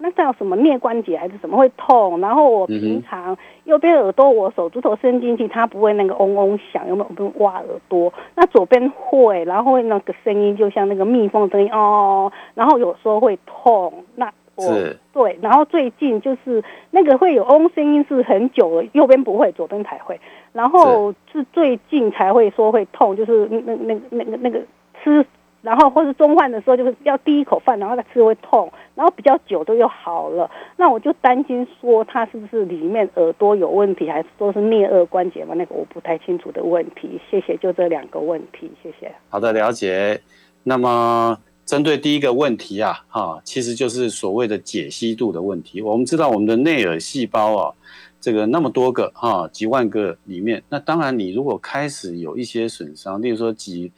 [0.00, 2.20] 那叫什么颞关节还是什么会痛？
[2.20, 3.36] 然后我平常
[3.68, 7.04] 右边耳朵，我手指头伸进去，它不会那个嗡嗡响，有没有？
[7.14, 8.10] 不用挖耳朵。
[8.34, 12.32] 那左边会，然后会那个声音就像那个蜜蜂声音哦。
[12.54, 13.92] 然后有时候会痛。
[14.14, 14.64] 那我
[15.12, 20.18] 对，然后最近就是那个会有嗡声音是很久了，右边不会，左边才会。
[20.54, 24.60] 然后是最近才会说会痛，就是那那那个那个
[25.04, 25.26] 吃。
[25.60, 30.50] 然后或是中饭的时候，就是要第一口饭，然后再吃会痛，然后比较久都又好了。
[30.76, 35.54] 那我就担心说，他是不是里面耳朵有问题，还是说是颞颌关节嘛？
[35.54, 37.20] 那个我不太清楚的问题。
[37.30, 39.14] 谢谢，就这两个问题，谢谢。
[39.28, 40.20] 好的，了解。
[40.64, 45.80] 那么针对第一个问题啊，哈，其实就是所谓的解析度的问题。
[45.80, 47.74] 我们知道我们的内耳细胞啊。
[48.20, 53.92] 这个那么多个哈几万个里面，那当然你如果开始有一些损伤，例如说几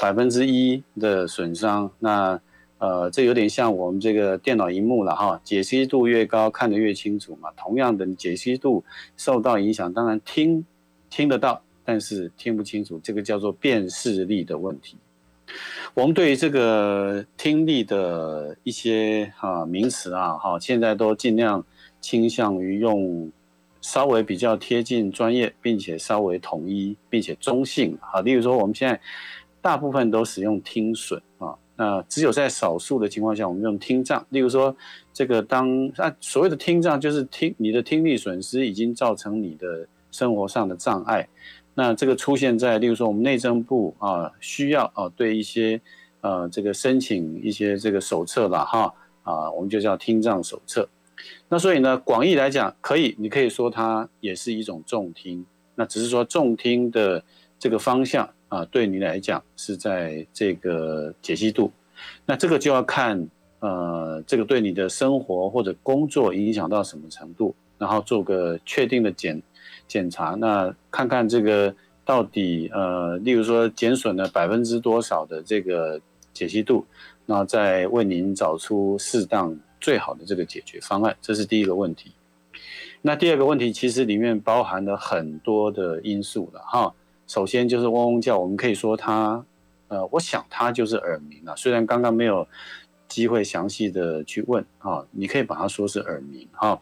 [0.00, 2.40] 百分之一的损伤，那
[2.78, 7.50] 呃这有点像我们这个电脑荧幕了哈，解析度越高看得越清楚嘛。
[7.56, 8.84] 同样的解析度
[9.16, 10.64] 受到影响，当然听
[11.10, 14.96] 听得到，但是听不清楚，这个叫做辨识力的问题。
[15.94, 21.64] 我们对于这个听力的一些哈名词啊哈，现在都尽量
[22.00, 23.30] 倾向于用。
[23.82, 28.20] 稍微比较贴近专业，并且稍微统一，并且中性啊。
[28.20, 29.00] 例如说，我们现在
[29.62, 34.26] 大部分都使用听损啊，那只有在少数的情况下，我们用听障。
[34.30, 34.74] 例如说，
[35.12, 41.28] 这个当啊所谓的听障，就是听你的听力损失已经造成你的生活上的障碍。
[41.74, 45.78] 那这个出现在，例如说我们内政部啊，需要啊对一些
[46.22, 50.88] 呃这个申请一些这个手册了哈啊，我们就叫听障手册。
[51.48, 55.44] 那所以呢，广义来讲，可以，你可以说它也是一种重听。
[55.74, 57.22] 那只是说重听的
[57.58, 61.70] 这个方向啊，对你来讲是在这个解析度。
[62.24, 69.42] 那这个就要看呃，这个对你的生活或者工作影响到什么程度，然后做个确定的检
[69.86, 70.30] 检查。
[70.30, 76.00] 那看看这个到底呃，例如说减损了百分之多少的这个
[76.32, 76.86] 解析度，
[77.26, 82.12] 那再为您找出适当最好的这个解决方案，这是第一个问题。
[83.02, 86.94] 那第二个问题其实里面包含了很多的因素了哈。
[87.26, 89.44] 首先就是嗡嗡叫，我们可以说它，
[89.88, 91.54] 呃，我想它就是耳鸣啊。
[91.56, 92.46] 虽然刚刚没有
[93.08, 96.80] 机会详细的去问啊，你可以把它说是耳鸣哈。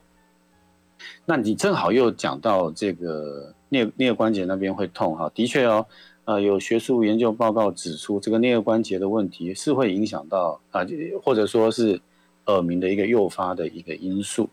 [1.26, 5.87] 那你正好又讲到这个颞颞关节那边会痛哈，的确哦，
[6.24, 10.87] 呃，有学术研究报告指出，这个颞关节的问题是会影响到啊，
[11.22, 12.00] 或者说是
[12.46, 14.48] 耳鸣的一个诱发的一个因素。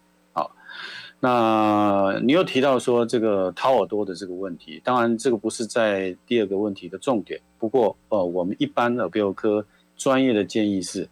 [1.21, 11.07] 那你又提到说这个掏耳朵的这个问题，当然这个不是在第二个问题的重点，不过呃，我们一般的鼻喉科专业的建议是，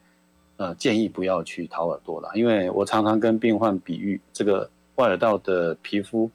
[0.57, 4.69] 呃，建议不要去掏耳朵了，因为我常常跟病患比喻这个。
[4.95, 6.29] 外耳道的皮肤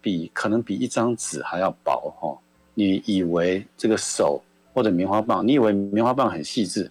[0.00, 2.36] 比可能比一张纸还要薄哈，
[2.74, 4.42] 你以为这个手
[4.74, 6.90] 或者棉花棒，你以为棉花棒很细致，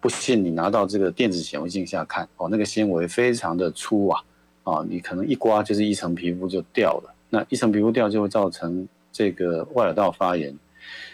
[0.00, 4.22] 不信你拿到这个电子显微镜下看哦，那个纤维非常的粗啊，
[4.68, 10.56] 啊，你可能一刮就是一层皮肤就掉了，那一层皮肤掉就会造成这个外耳道发炎，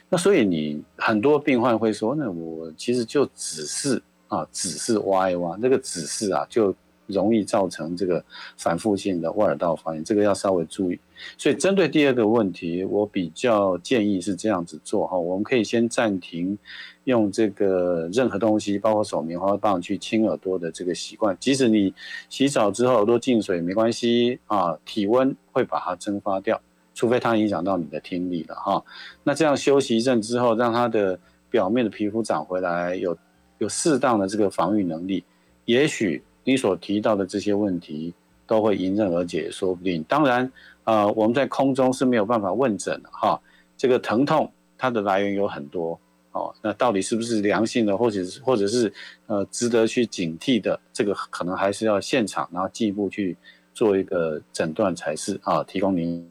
[0.09, 6.75] 那所以你很多病患会说，那我其实就只是啊，只是挖一挖，那个只是啊就。
[7.07, 8.25] 容易造成这个
[8.57, 10.99] 反复性的外耳道发炎，这个要稍微注意。
[11.37, 16.59] 所以针对第二个问题，我比较建议是这样子做哈，我们可以先暂停
[17.05, 21.37] 用这个任何东西，包括手棉花棒去清耳朵的这个习惯。
[21.39, 21.95] 即使你
[22.29, 26.61] 洗澡之后耳朵进水没关系啊，体温会把它蒸发掉，
[26.95, 28.83] 除非它影响到你的听力了哈。
[29.23, 31.19] 那这样休息一阵之后，让它的
[31.51, 33.17] 表面的皮肤长回来，有
[33.59, 35.25] 有适当的这个防御能力，
[35.65, 36.23] 也许。
[36.47, 38.13] 你所提到的这些问题
[38.47, 40.05] 都会迎刃而解，说不定。
[40.07, 40.53] 当然，
[40.85, 43.41] 呃，我们在空中是没有办法问诊的哈。
[43.75, 45.99] 这个疼痛它的来源有很多
[46.35, 48.93] 哦，那到底是不是良性的，或者是或者是
[49.29, 50.79] 呃值得去警惕的？
[50.93, 53.37] 这个可能还是要现场，然后进一步去
[53.73, 56.31] 做一个诊断才是啊，提供您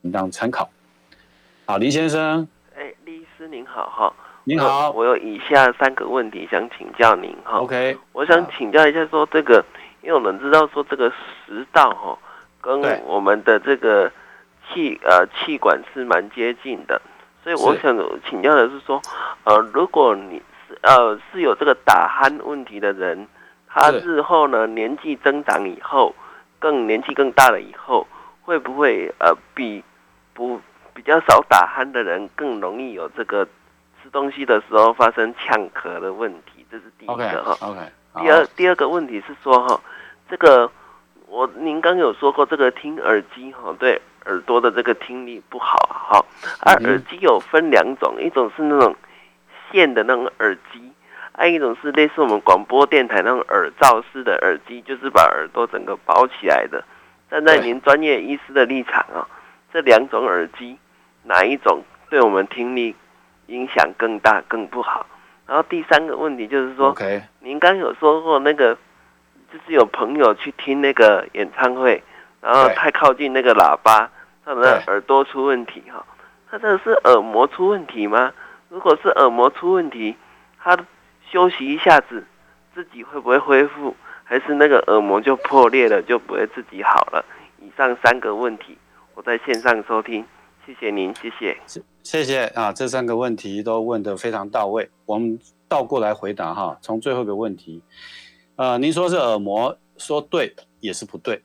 [0.00, 0.68] 您当参考。
[1.64, 2.46] 好，林先生。
[2.76, 4.12] 哎，李医师您好哈。
[4.44, 7.58] 您好，我有以下三个问题想请教您哈。
[7.60, 9.64] OK，我想请教一下，说这个，
[10.02, 12.18] 因为我们知道说这个食道哈，
[12.60, 14.10] 跟我们的这个
[14.66, 17.00] 气呃气管是蛮接近的，
[17.42, 17.96] 所以我想
[18.28, 19.00] 请教的是说，
[19.44, 23.26] 呃，如果你是呃是有这个打鼾问题的人，
[23.66, 26.14] 他日后呢年纪增长以后，
[26.58, 28.06] 更年纪更大了以后，
[28.42, 29.82] 会不会呃比
[30.32, 30.60] 不
[30.94, 33.46] 比较少打鼾的人更容易有这个？
[34.02, 37.56] 吃东西的时候发生呛咳的问题，这是第一个哈。
[37.60, 37.78] OK。
[38.20, 39.80] 第二第二个问题是说哈，
[40.28, 40.68] 这个
[41.32, 46.22] 我您刚有说过，这个听耳机哈，对耳朵的这个听力不好哈。
[46.60, 48.94] 而耳机有分两种，一种是那种
[49.70, 50.92] 线的那种耳机，
[51.32, 56.84] 还有一种是类似我们广播电台那种耳罩式的耳机，就是把耳朵整个包起来的。
[57.30, 59.26] 站在您专业医师的立场啊，
[59.72, 60.76] 这两种耳机
[61.22, 62.94] 哪一种对我们听力？
[63.46, 65.04] 影响更大更不好。
[65.46, 66.92] 然后第三个问题就是说，
[67.40, 68.76] 您刚有说过那个，
[69.52, 72.02] 就是有朋友去听那个演唱会，
[72.40, 74.10] 然后太靠近那个喇叭，
[74.44, 76.04] 他的耳朵出问题哈。
[76.50, 78.32] 他这是耳膜出问题吗？
[78.68, 80.16] 如果是耳膜出问题，
[80.58, 80.78] 他
[81.30, 82.24] 休息一下子，
[82.74, 83.94] 自己会不会恢复？
[84.24, 87.22] 还是那个耳膜就破裂了，就不会自己好了？
[87.60, 88.78] 以上三个问题，
[89.14, 90.24] 我在线上收听。
[90.64, 91.56] 谢谢您，谢谢，
[92.02, 92.72] 谢谢啊！
[92.72, 95.38] 这三个问题都问得非常到位，我们
[95.68, 96.78] 倒过来回答哈。
[96.80, 97.82] 从最后一个问题，
[98.56, 101.42] 呃，您说是耳膜，说对也是不对，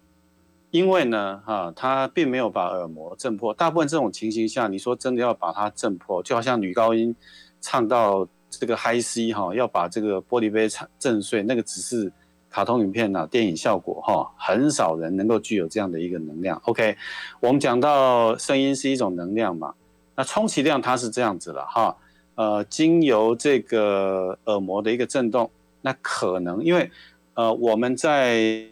[0.71, 3.53] 因为呢，哈，它并没有把耳膜震破。
[3.53, 7.15] 大部分这种情形下，你说真的要把它震破，就好像女高音
[7.61, 12.11] 唱到这个 High C 哈，要把这个玻璃杯震震碎，那个只是。
[12.49, 16.59] 卡通影片呐，电影效果哈，很少人能够具有这样的一个能量。
[16.63, 16.95] OK，
[17.41, 19.73] 我们讲到声音是一种能量嘛，
[20.15, 21.95] 那充其量它是这样子了哈。
[22.35, 25.51] 呃，经由这个耳膜的一个震动，
[25.81, 26.89] 那可能因为
[27.33, 28.65] 呃我们在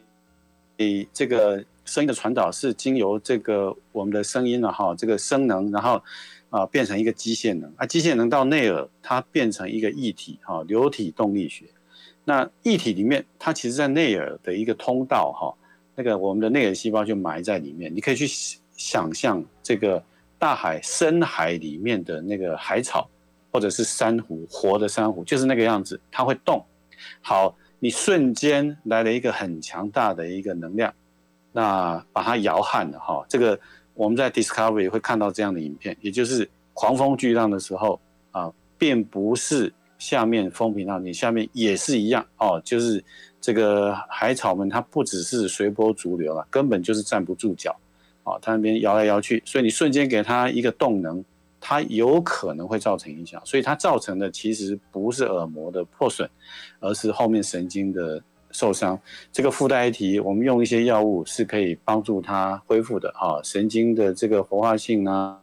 [1.13, 6.01] 这个声音的传导是经由这个我们的声音了哈，这个声能，然后
[6.49, 11.65] 啊变成一个机械能啊，机械能到内耳，它变成一个液体哈，流体动力学。
[12.27, 15.53] 那液体里面，它其实，在内耳的一个通道，哈，
[15.93, 17.93] 那个我们的内耳细胞就埋在里面。
[17.95, 18.25] 你可以去
[18.75, 20.03] 想象这个
[20.39, 23.07] 大海深海里面的那个海草，
[23.51, 26.65] 或者是珊瑚，活的珊瑚，就是那个样子，它会动。
[27.21, 30.93] 好，你瞬间来了一个很强大的一个能量，
[31.51, 33.25] 那把它摇撼了，哈。
[33.29, 33.59] 这个
[33.93, 37.99] 我们在 Discovery 会看到这样的影片，也就是狂风巨浪的时候
[38.31, 39.73] 啊，并不是。
[39.97, 43.01] 下面风平浪静，下面也是一样哦，就是
[43.39, 47.73] 这个海草们它不只是随波逐流啊，根本就是站不住脚，
[48.25, 51.23] 哦，它那边摇来摇去，所以你瞬间给它一个动能，
[51.65, 56.29] 它有可能会造成影响，所以它造成的其实不是耳膜的破损，
[56.79, 58.21] 而是后面神经的。
[58.51, 58.97] 受伤，
[59.33, 65.37] 这个附带一提，我们用一些药物是可以帮助它恢复的啊，神经的这个活化性呢，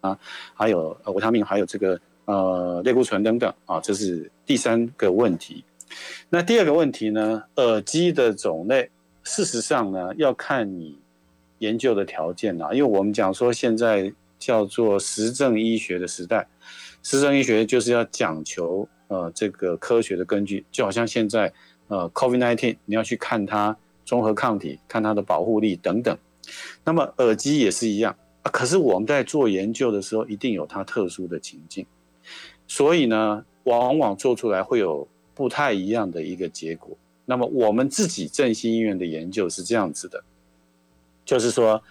[0.00, 0.18] 啊，
[0.54, 5.62] 还有呃维他命，还有这个呃类固醇等等啊，这是第三个问题。
[6.30, 8.88] 那第二个问题呢，耳机的种类，
[9.22, 10.98] 事实上呢要看你
[11.58, 14.10] 研究的条件啊，因为我们讲说现在
[14.44, 16.46] 叫做实证医学的时代，
[17.02, 21.52] 实证医学就是要讲求呃这个科学的根据，就好像现在。
[21.88, 23.76] 呃，COVID-19，你要去看它
[24.06, 26.16] 综合抗体，看它的保护力等等。
[26.84, 28.16] 那么耳机也是一样。
[28.44, 31.84] 可是我们在做研究的时候，一定有它特殊的情境，
[32.66, 36.96] 所以呢，往往做出来会有不太一样的一个结果。
[37.26, 40.24] 那么我们自己振兴医院的研究是这样子的，
[41.26, 41.82] 就是说，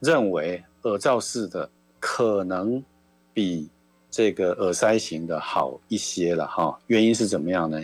[0.00, 1.68] 认为耳罩式的
[2.06, 2.84] 可能
[3.32, 3.66] 比
[4.10, 6.78] 这个耳塞型的好一些了哈。
[6.88, 7.80] 原因是怎么样呢？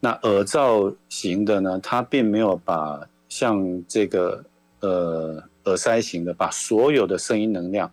[0.00, 4.44] 那耳罩型的呢，它并没有把像这个
[4.80, 7.90] 呃耳塞型的，把所有的声音能量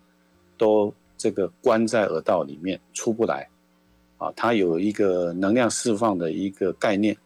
[0.58, 3.48] 都这个关在耳道里面出不来，
[4.18, 7.16] 啊，它有一个能量释放的一个概念，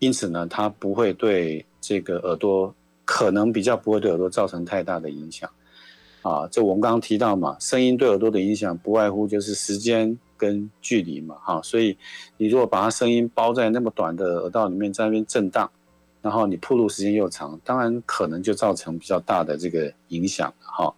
[0.00, 2.74] 因此呢，它不会对这个耳朵
[3.04, 5.48] 可能比较不会对耳朵造成太大的影响，
[6.28, 10.18] 啊，这我们刚刚提到嘛，声音对耳朵的影响不外乎就是时间。
[10.40, 11.98] 跟距离嘛，哈，所以
[12.36, 15.68] 你如果把它声音包在那么短的耳道里面，在那边震荡，
[16.22, 20.94] 然后你铺路时间又长，当然可能就造成比较大的这个影响，哈。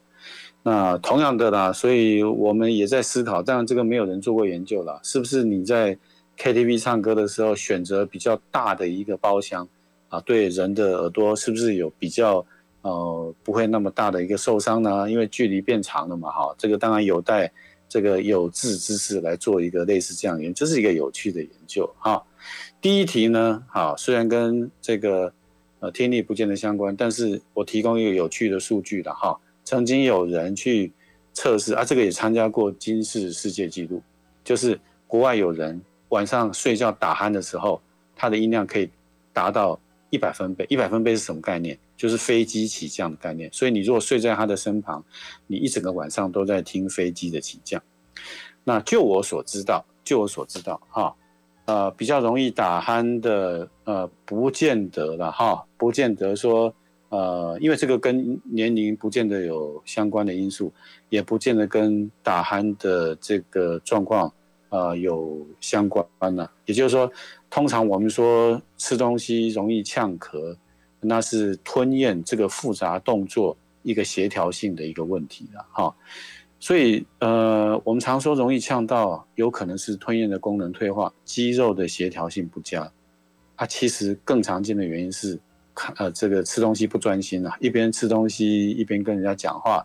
[0.63, 5.97] 那同样的啦，所以我们也在思考，当然这个没有人做过研究了，是不是你在
[6.37, 9.67] KTV 唱歌的时候选择比较大的一个包厢
[10.11, 12.45] 啊，对人的耳朵是不是有比较
[12.83, 15.11] 呃不会那么大的一个受伤呢？
[15.11, 17.51] 因为距离变长了嘛，哈，这个当然有待。
[17.93, 22.23] 这个有志之士来做一个类似这样研究，这是一个有趣的研究哈。
[22.81, 25.33] 第一题呢，好，虽然跟这个
[25.81, 29.37] 呃听力不见得相关，但是我提供一个有趣的数据的哈。
[29.65, 30.93] 曾经有人去
[31.35, 34.01] 测试啊，这个也参加过金氏世界纪录，
[34.45, 34.79] 就是
[35.09, 37.83] 国外有人晚上睡觉打鼾的时候，
[38.15, 38.89] 他的音量可以
[39.33, 39.77] 达到
[40.11, 40.67] 一百分贝。
[40.69, 41.79] 一百分贝是什么概念？
[41.97, 45.05] 就是飞机起降的概念，所以你如果睡在他的身旁，
[45.47, 47.83] 你一整个晚上都在听飞机的起降。
[48.65, 51.15] 那就我所知道，就我所知道，哈，
[51.65, 56.73] 呃，比较容易打鼾的，呃，不见得了，哈，不见得说，
[57.09, 60.73] 呃，因为这个跟年龄不见得有相关的因素，
[61.09, 64.33] 也不见得跟打鼾的这个状况，
[64.69, 66.49] 呃，有相关呢。
[66.67, 67.11] 也就是说，
[67.51, 70.57] 通常我们说吃东西容易呛咳。
[71.03, 75.97] 那是吞咽这个复杂动作一个协调性的一个问题了哈，
[76.59, 82.83] 所以呃，我们常说容易呛到，有可能是吞咽的功能退化，肌肉的协调性不佳。
[83.57, 85.41] 啊其实更常见的原因是
[85.75, 89.83] 看呃这个吃东西不专心啊，一边吃东西一边跟人家讲话，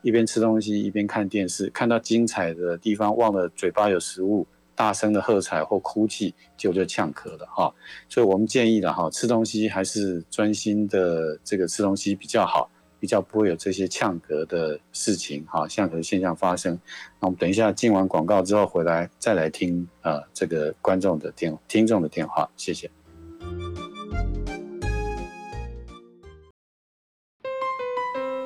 [0.00, 4.46] 一边吃东西一边看电视，看到精彩的地方忘了嘴巴有食物。
[4.74, 7.72] 大声的喝彩或哭泣，就就呛咳了哈，
[8.08, 12.68] 所以我们建议了哈，吃东西还是专心的这个吃东西比较好，
[12.98, 16.78] 比较不会有这些呛咳的事情哈，呛咳现象发生。
[17.20, 22.90] 那我们等一下进完广告之后回来再来听呃这个观众的电听众的电话，谢谢。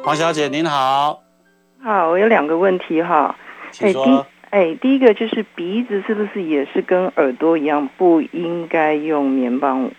[0.04, 1.22] 黄小姐您好，
[1.82, 3.36] 好，我有两个问题哈，
[3.72, 4.26] 请说。
[4.50, 9.90] 哎，第一个就是鼻子是不是也是跟耳朵一样不应该用棉棒？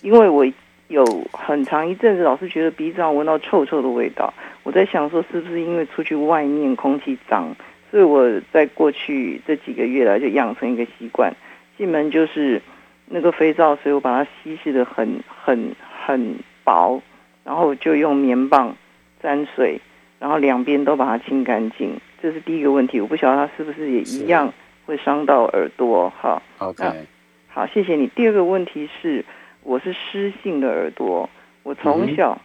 [0.00, 0.46] 因为我
[0.86, 4.32] 有很长一阵子老是觉得鼻子上闻到臭臭的味道，
[4.62, 7.52] 我在想说是不是因为出去外面空气脏，
[7.90, 11.34] 所以我在过去这几个月来就养成一个习惯，
[11.76, 12.62] 进门就是
[13.08, 15.74] 那个肥皂水，我把它稀释的很很
[16.06, 17.02] 很薄，
[17.42, 18.76] 然后就用棉棒
[19.20, 19.80] 沾水，
[20.20, 21.90] 然后两边都把它清干净。
[22.26, 24.52] 这是第一个问题，我不晓得它是不是也一样
[24.84, 26.10] 会伤到耳朵。
[26.10, 27.06] 哈，OK，
[27.46, 28.08] 好，谢谢你。
[28.16, 29.24] 第二个问题是，
[29.62, 31.30] 我是湿性的耳朵，
[31.62, 32.36] 我从小，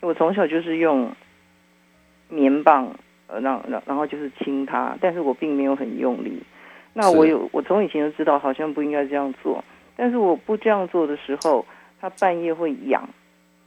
[0.00, 1.12] 我从小就是用
[2.28, 2.92] 棉棒，
[3.28, 6.42] 呃，让让然后就是亲它，但是我并没有很用力。
[6.92, 9.62] 那我有，我从以前就知道好像不应该这样做，
[9.94, 11.64] 但是我不这样做的时候，
[12.00, 13.08] 它半夜会痒，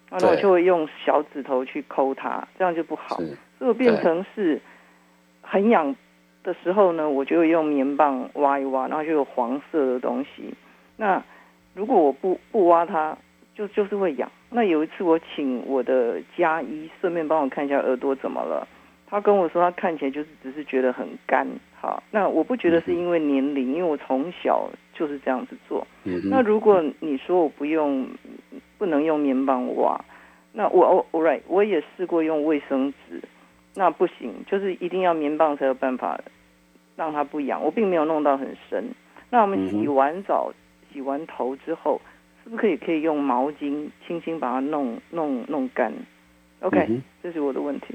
[0.10, 4.60] 然后我就会用小指头去抠它，这样就不好，所以我变成是。
[5.52, 5.94] 很痒，
[6.44, 10.54] 的时候呢，我就用棉棒挖一挖，然后就有黄色的东西。
[10.96, 11.22] 那
[11.74, 13.18] 如果我不不挖它，
[13.54, 14.32] 就就是会痒。
[14.50, 18.66] 那有一次我请我的家医顺便帮我看一下耳朵怎么了，
[19.08, 21.46] 他跟我说他看起来就是只是觉得很干。
[21.76, 25.86] 好，那我不觉得是因为年龄，因为我从小就是这样子做。
[26.30, 28.08] 那如果你说我不用，
[28.78, 30.00] 不能用棉棒挖，
[30.54, 33.22] 那我我 right 我也试过用卫生纸，
[33.74, 36.20] 那不行，就是一定要棉棒才有办法
[36.96, 37.64] 让它不痒。
[37.64, 38.84] 我并没有弄到很深。
[39.30, 40.52] 那我们洗完澡、
[40.92, 42.00] 洗完头之后。
[42.44, 45.94] 是不是可以可以用毛巾轻轻把它弄弄弄干
[46.62, 47.94] ？OK，这是我的问题。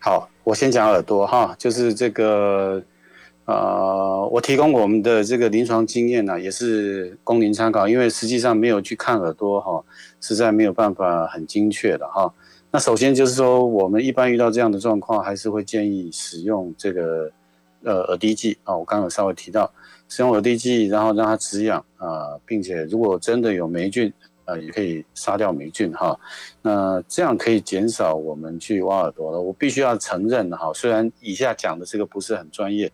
[0.00, 2.82] 好，我先讲耳朵哈，就是这个
[3.44, 9.84] 呃，我提供我们的这个临床经验呢，也是供您参考，因为实际上没有去看耳朵哈，
[10.20, 12.34] 实在没有办法很精确的哈。
[12.72, 17.30] 那首先就是说，我们一般遇到这样的状况，还是会建议使用这个
[17.82, 19.72] 呃耳滴剂啊，我刚刚稍微提到。
[20.12, 24.12] 使用耳滴剂，然后让它止痒啊，并且如果真的有霉菌，
[24.44, 26.18] 呃，也可以杀掉霉菌哈。
[26.62, 29.40] 那这样可以减少我们去挖耳朵了。
[29.40, 32.90] 我必须要承认哈，虽然以下讲的这个不是很专业，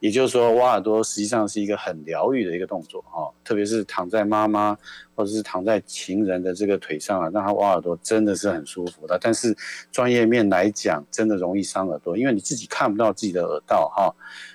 [0.00, 4.76] 也就是说挖耳朵实际上是一个很疗愈的一个动作哈，特别是躺在妈妈
[5.14, 9.18] 或者是躺在情人的这个腿上啊，让他挖耳朵真的是很舒服的。
[9.20, 9.56] 但是
[9.92, 14.12] 专业面来讲，真的容易伤耳朵，因为你自己看不到自己的耳道哈。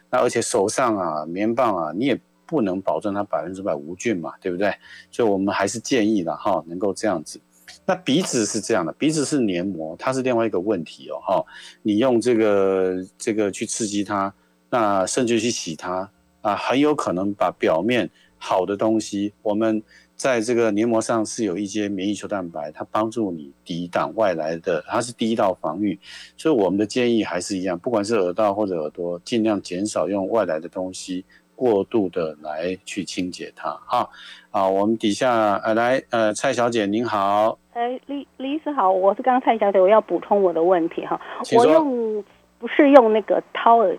[0.10, 4.74] 那而且手上啊，棉棒啊，你也不能保证它百分之百无菌嘛，对不对？
[5.12, 7.40] 所以我们还是建议的哈，能够这样子。
[7.86, 11.46] 那鼻子是这样的，鼻子是黏膜，它是另外一个问题哦哈。
[11.84, 14.34] 你用这个这个去刺激它，
[14.76, 16.10] 那甚至去洗它
[16.42, 19.82] 啊，很有可能把表面好的东西我们。
[20.18, 26.00] 在这个黏膜上是有一些免疫球蛋白，它帮助你抵挡外来的，它是第一道防御。
[26.38, 33.70] 所以我们的建议还是一样，不管是耳道或者耳朵，尽量减少用外来的东西过度的来去清洁它。
[33.86, 34.10] 哈，
[34.52, 41.20] 好，我们底下呃来呃蔡小姐您好，哎李李医师好，我是刚刚蔡小姐，我要补充我的问题哈，
[41.58, 42.24] 我用
[42.58, 43.94] 不是用那个掏耳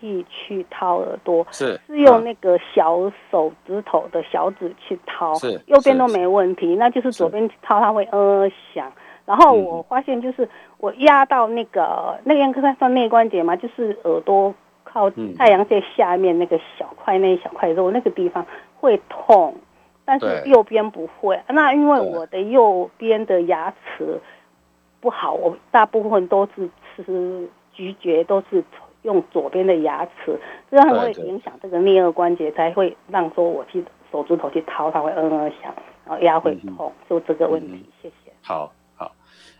[0.00, 0.64] 去。
[0.68, 8.92] 掏耳朵是是用那个小手指头的小指去掏，是右边都没问题，那就是左边掏它会呃响。
[9.24, 10.46] 然后我发现就是
[10.78, 14.52] 我压到那个那个应该算内关节嘛，就是耳朵
[14.84, 18.44] 靠太阳穴下面那个小块那一小块肉那个地方
[18.78, 19.54] 会痛，
[20.04, 21.40] 但是右边不会。
[21.48, 24.20] 那因为我的右边的牙齿
[25.00, 28.62] 不好，我大部分都是吃咀嚼都是。
[29.06, 30.36] 用左边的牙齿，
[30.68, 35.72] 这样会影响这个颞颌关节，才会让说我去手指头去掏，它会嗯嗯响，
[36.04, 37.88] 然后牙会痛，就这个问题。
[38.02, 38.32] 谢谢。
[38.42, 39.14] 好，好，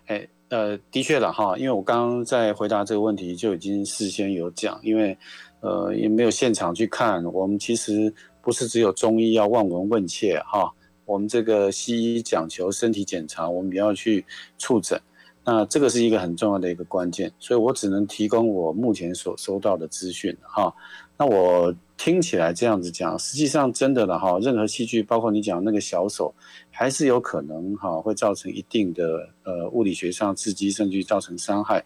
[0.07, 5.17] 哎，呃，的确了哈，因为我刚刚在回答这个问题就已经事先有讲，因为
[5.61, 10.69] 呃也没有现场去看，我们其实不是只有中医要望闻问切哈，
[11.05, 14.25] 我们这个西医讲求身体检查，我们也要去
[14.59, 15.01] 触诊。
[15.49, 20.75] 那这个是一个很重要的一个关键，所以我只能提供我目前所收到的资讯哈。
[21.17, 24.41] 那我听起来这样子讲，实际上真的了哈。
[24.41, 26.35] 任何器具，包括你讲那个小手，
[26.73, 31.85] 还是有可能哈会造成一定的呃物理学上刺激，甚至造成伤害。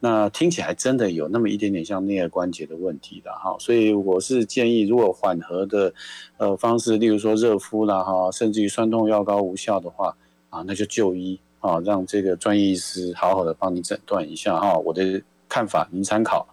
[0.00, 3.54] 那听起来真的有那么一点点像颞颌关节的问题的哈。
[3.60, 5.92] 所以我是建议，如果缓和的
[6.38, 10.16] 呃方式，例如说热敷啦哈，甚至于酸痛药膏无效的话
[10.48, 11.38] 啊，那就就医。
[11.62, 16.44] 啊，让这个专业医师好好的帮你诊断一下哈，我的看法您参考。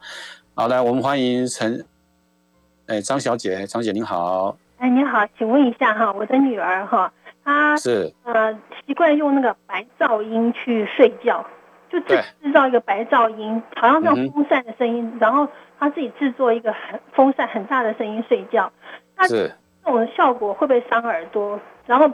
[0.53, 1.84] 好，来我们欢迎陈，
[2.86, 4.55] 哎，张小姐，张姐您好。
[4.78, 7.12] 哎，你好，请问一下哈，我的女儿哈，
[7.43, 8.53] 她是呃
[8.86, 11.43] 习惯用那个白噪音去睡觉，
[11.91, 15.47] 就制制造一个白噪音，好像像风扇的声音，然后
[15.80, 18.72] 她自己制作一个很风扇很大的声音睡觉。
[19.28, 19.51] 是。
[19.84, 21.60] 这种效果会不会伤耳朵？
[21.89, 22.07] 然后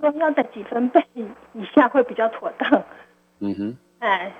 [0.00, 2.84] 说要在几分贝以下会比较妥当。
[3.40, 4.32] 嗯哼，哎，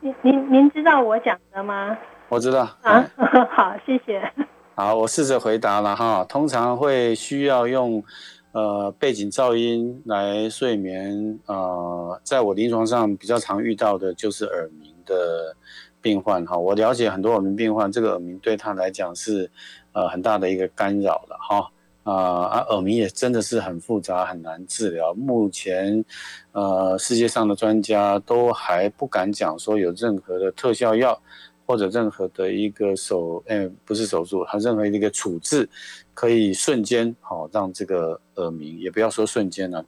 [0.00, 1.96] 您您您知道我讲的吗？
[2.28, 2.68] 我知道。
[2.82, 3.02] 啊，
[3.50, 4.30] 好，谢谢。
[4.74, 6.22] 好，我试着回答了哈。
[6.28, 8.04] 通常会需要用
[8.52, 11.40] 呃背景噪音来睡眠。
[11.46, 15.56] 呃，在我临床上比较常遇到的就是耳鸣的
[16.02, 16.54] 病患哈。
[16.58, 19.50] 我了解很多耳鸣病患，这个耳鸣对他来讲是
[19.92, 21.70] 呃很大的一个干扰了哈。
[22.04, 25.12] 啊啊，耳鸣也真的是很复杂，很难治疗。
[25.14, 26.04] 目前，
[26.52, 31.20] 呃，世界上的专家都还不敢讲说有任何的特效药，
[31.66, 35.68] 或者任何的一个手，哎，不是手术，它任何一个处置，
[36.12, 39.82] 可以瞬间好让这个耳鸣，也不要说瞬间了，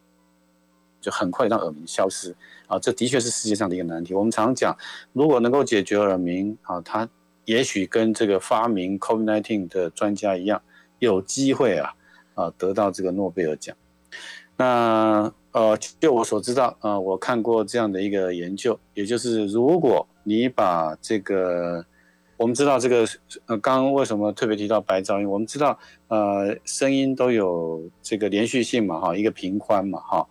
[1.02, 2.34] 就很快让耳鸣消失。
[2.66, 4.14] 啊，这的确是世界上的一个难题。
[4.14, 4.74] 我们常讲，
[5.12, 7.06] 如果能够解决耳鸣，啊，它
[7.44, 10.60] 也许跟这个发明 COVID-19 的专家一样，
[10.98, 11.92] 有机会啊
[12.36, 13.76] 啊得到这个诺贝尔奖。
[14.56, 21.84] 那呃，就我所知道，呃，我看过这样的一个研究，也就是如果你把这个，
[22.36, 23.06] 我们知道这个，
[23.46, 25.28] 呃，刚刚为什么特别提到白噪音？
[25.28, 25.78] 我们知道，
[26.08, 30.26] 呃，声音都有这个连续性嘛，哈，一个频宽嘛，哈。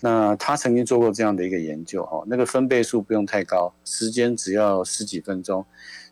[0.00, 5.64] 那他曾经做过这样的一个研究，哈，那个分贝数不用太高，时间只要十几分钟。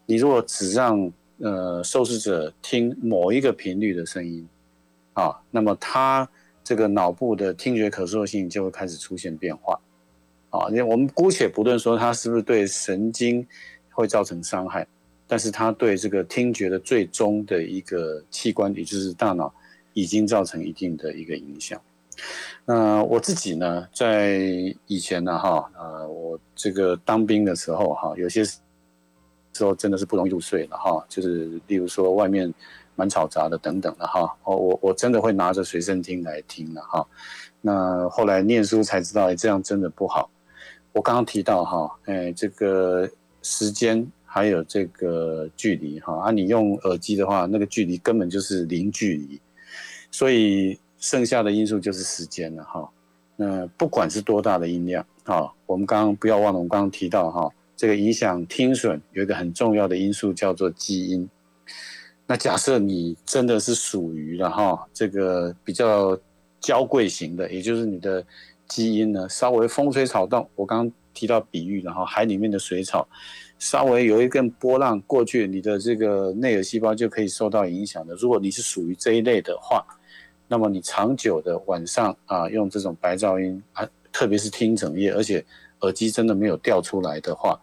[0.07, 4.49] 你如果只让呃受试者听某一个频率的声音，
[5.15, 6.29] 啊，那么他。
[6.65, 9.77] 这个脑部的听觉可塑性就会开始出现变化，
[10.51, 13.45] 啊，因为我们姑且不论说它是不是对神经
[13.91, 14.87] 会造成伤害，
[15.27, 19.53] 但是它对这个听觉的最终的一个器官，也就是大脑，
[19.93, 21.81] 已经造成一定的一个影响。
[22.65, 24.39] 那我自己呢，在
[24.87, 28.61] 以前呢，哈，呃，我这个当兵的时候，哈，有些时
[29.65, 32.55] 候真的是不容易入睡了，哈，就是例如说外面。
[32.95, 37.07] 蛮嘈杂的，等等的哈，我我我真的会拿着随身听来听的哈。
[37.61, 40.31] 那后来念书才知道，哎这样真的不好。
[40.93, 43.09] 我刚刚提到哈，哎，这个
[43.43, 49.41] 时间还有这个距离哈，啊，你用耳机的话，那个距离根本就是零距离，
[50.11, 52.87] 所以剩下的因素就是时间了哈。
[53.37, 61.29] 那不管是多大的音量啊，我们刚刚不要忘了，我们刚刚提到哈，这个影响听损有一个很重要的因素叫做基因。
[62.27, 66.19] 那假设你真的是属于了哈，这个比较
[66.61, 68.25] 娇贵型的，也就是你的
[68.69, 73.07] 基因呢稍微风吹草动，我刚刚提到比喻，然后海里面的水草
[73.59, 78.15] 稍微有一根波浪过去，你的这个内耳细胞就可以受到影响的。
[78.15, 79.85] 如果你是属于这一类的话，
[80.49, 85.45] 那么你长久的晚上啊用这种白噪音啊，特别是听整夜，而且
[85.81, 87.61] 耳机真的没有掉出来的话，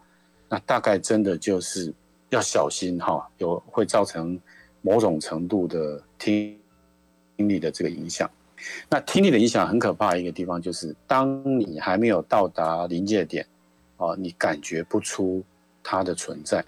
[0.48, 1.92] 那大概真的就是
[2.30, 4.40] 要小心哈，有会造成。
[4.82, 6.58] 某种程度的听
[7.36, 8.30] 听力的这个影响，
[8.88, 13.46] 那听力的影响很可怕一个地方就是，当你还没有到达临界点，
[13.98, 15.44] 啊，你感觉不出
[15.82, 16.64] 它的存在。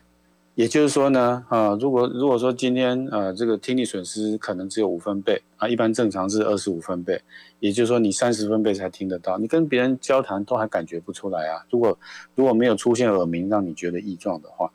[0.54, 7.18] 也就是说呢，啊，如果如果说今天呃这个听力损失可能只有五分贝啊，一般正常是二十五分贝，
[7.60, 11.64] 也就是说你三十分贝才听得到，你跟别人交谈都还感觉不出来啊。
[11.70, 11.98] 如果
[12.34, 14.70] 如果没有出现耳鸣让你觉得异状的话，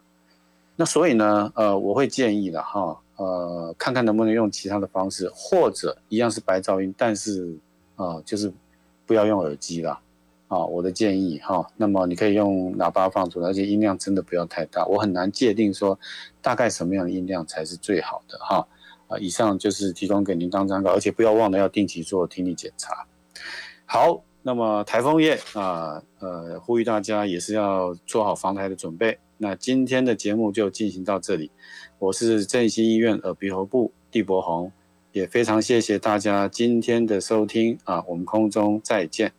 [0.77, 2.97] 那所以呢，呃，我会建议的哈。
[3.17, 7.57] 呃，看看能不能用其他的方式，或者一样是白噪音，但是
[7.95, 8.53] 啊，就是
[9.07, 9.99] 不要用耳机啦。
[10.47, 11.67] 啊，我的建议哈。
[11.77, 14.85] 那么你可以用喇叭放出来，而且音量真的不要太大。
[14.85, 15.99] 我很难界定说
[16.43, 18.67] 大概什么样的音量才是最好的哈。
[19.07, 23.03] 啊，以上就是提供给您当参考，而且不要忘了要定期做听力检查。
[23.87, 29.17] 好，那么台风夜啊，呃，呼吁大家也是要做好防台的准备。
[29.37, 31.51] 那今天的节目就进行到这里。
[31.99, 34.71] 我是正兴医院耳鼻喉部地博宏，
[35.11, 39.33] 也非常谢谢大家今天的收听啊，我们空中再见。